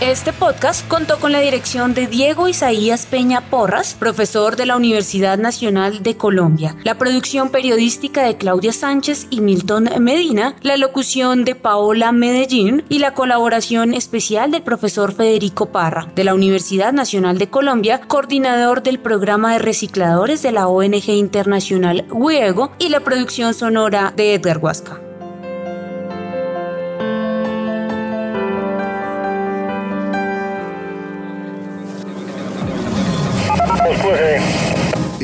Este 0.00 0.32
podcast 0.32 0.86
contó 0.86 1.18
con 1.18 1.32
la 1.32 1.40
dirección 1.40 1.92
de 1.92 2.06
Diego 2.06 2.46
Isaías 2.46 3.04
Peña 3.04 3.40
Porras, 3.50 3.96
profesor 3.98 4.54
de 4.54 4.64
la 4.64 4.76
Universidad 4.76 5.38
Nacional 5.38 6.04
de 6.04 6.16
Colombia, 6.16 6.76
la 6.84 6.96
producción 6.96 7.50
periodística 7.50 8.22
de 8.22 8.36
Claudia 8.36 8.72
Sánchez 8.72 9.26
y 9.28 9.40
Milton 9.40 9.88
Medina, 9.98 10.54
la 10.62 10.76
locución 10.76 11.44
de 11.44 11.56
Paola 11.56 12.12
Medellín 12.12 12.84
y 12.88 13.00
la 13.00 13.12
colaboración 13.12 13.92
especial 13.92 14.52
del 14.52 14.62
profesor 14.62 15.12
Federico 15.12 15.66
Parra, 15.66 16.06
de 16.14 16.22
la 16.22 16.34
Universidad 16.34 16.92
Nacional 16.92 17.36
de 17.36 17.50
Colombia, 17.50 18.00
coordinador 18.02 18.84
del 18.84 19.00
programa 19.00 19.54
de 19.54 19.58
recicladores 19.58 20.42
de 20.42 20.52
la 20.52 20.68
ONG 20.68 21.08
internacional 21.08 22.06
WIEGO 22.12 22.70
y 22.78 22.90
la 22.90 23.00
producción 23.00 23.52
sonora 23.52 24.12
de 24.14 24.34
Edgar 24.34 24.58
Huasca. 24.58 25.07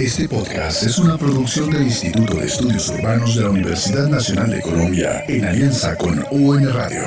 Este 0.05 0.29
podcast 0.29 0.83
es 0.83 0.98
una 0.98 1.17
producción 1.17 1.71
del 1.71 1.85
Instituto 1.85 2.35
de 2.35 2.44
Estudios 2.44 2.90
Urbanos 2.90 3.37
de 3.37 3.42
la 3.42 3.48
Universidad 3.48 4.07
Nacional 4.07 4.50
de 4.50 4.61
Colombia 4.61 5.25
en 5.29 5.46
alianza 5.46 5.96
con 5.96 6.23
UN 6.31 6.71
Radio. 6.75 7.05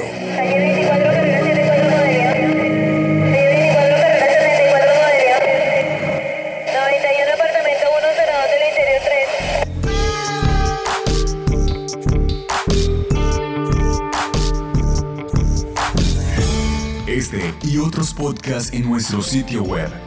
Este 17.05 17.53
y 17.61 17.77
otros 17.77 18.15
podcasts 18.15 18.73
en 18.73 18.89
nuestro 18.89 19.21
sitio 19.21 19.61
web 19.61 20.06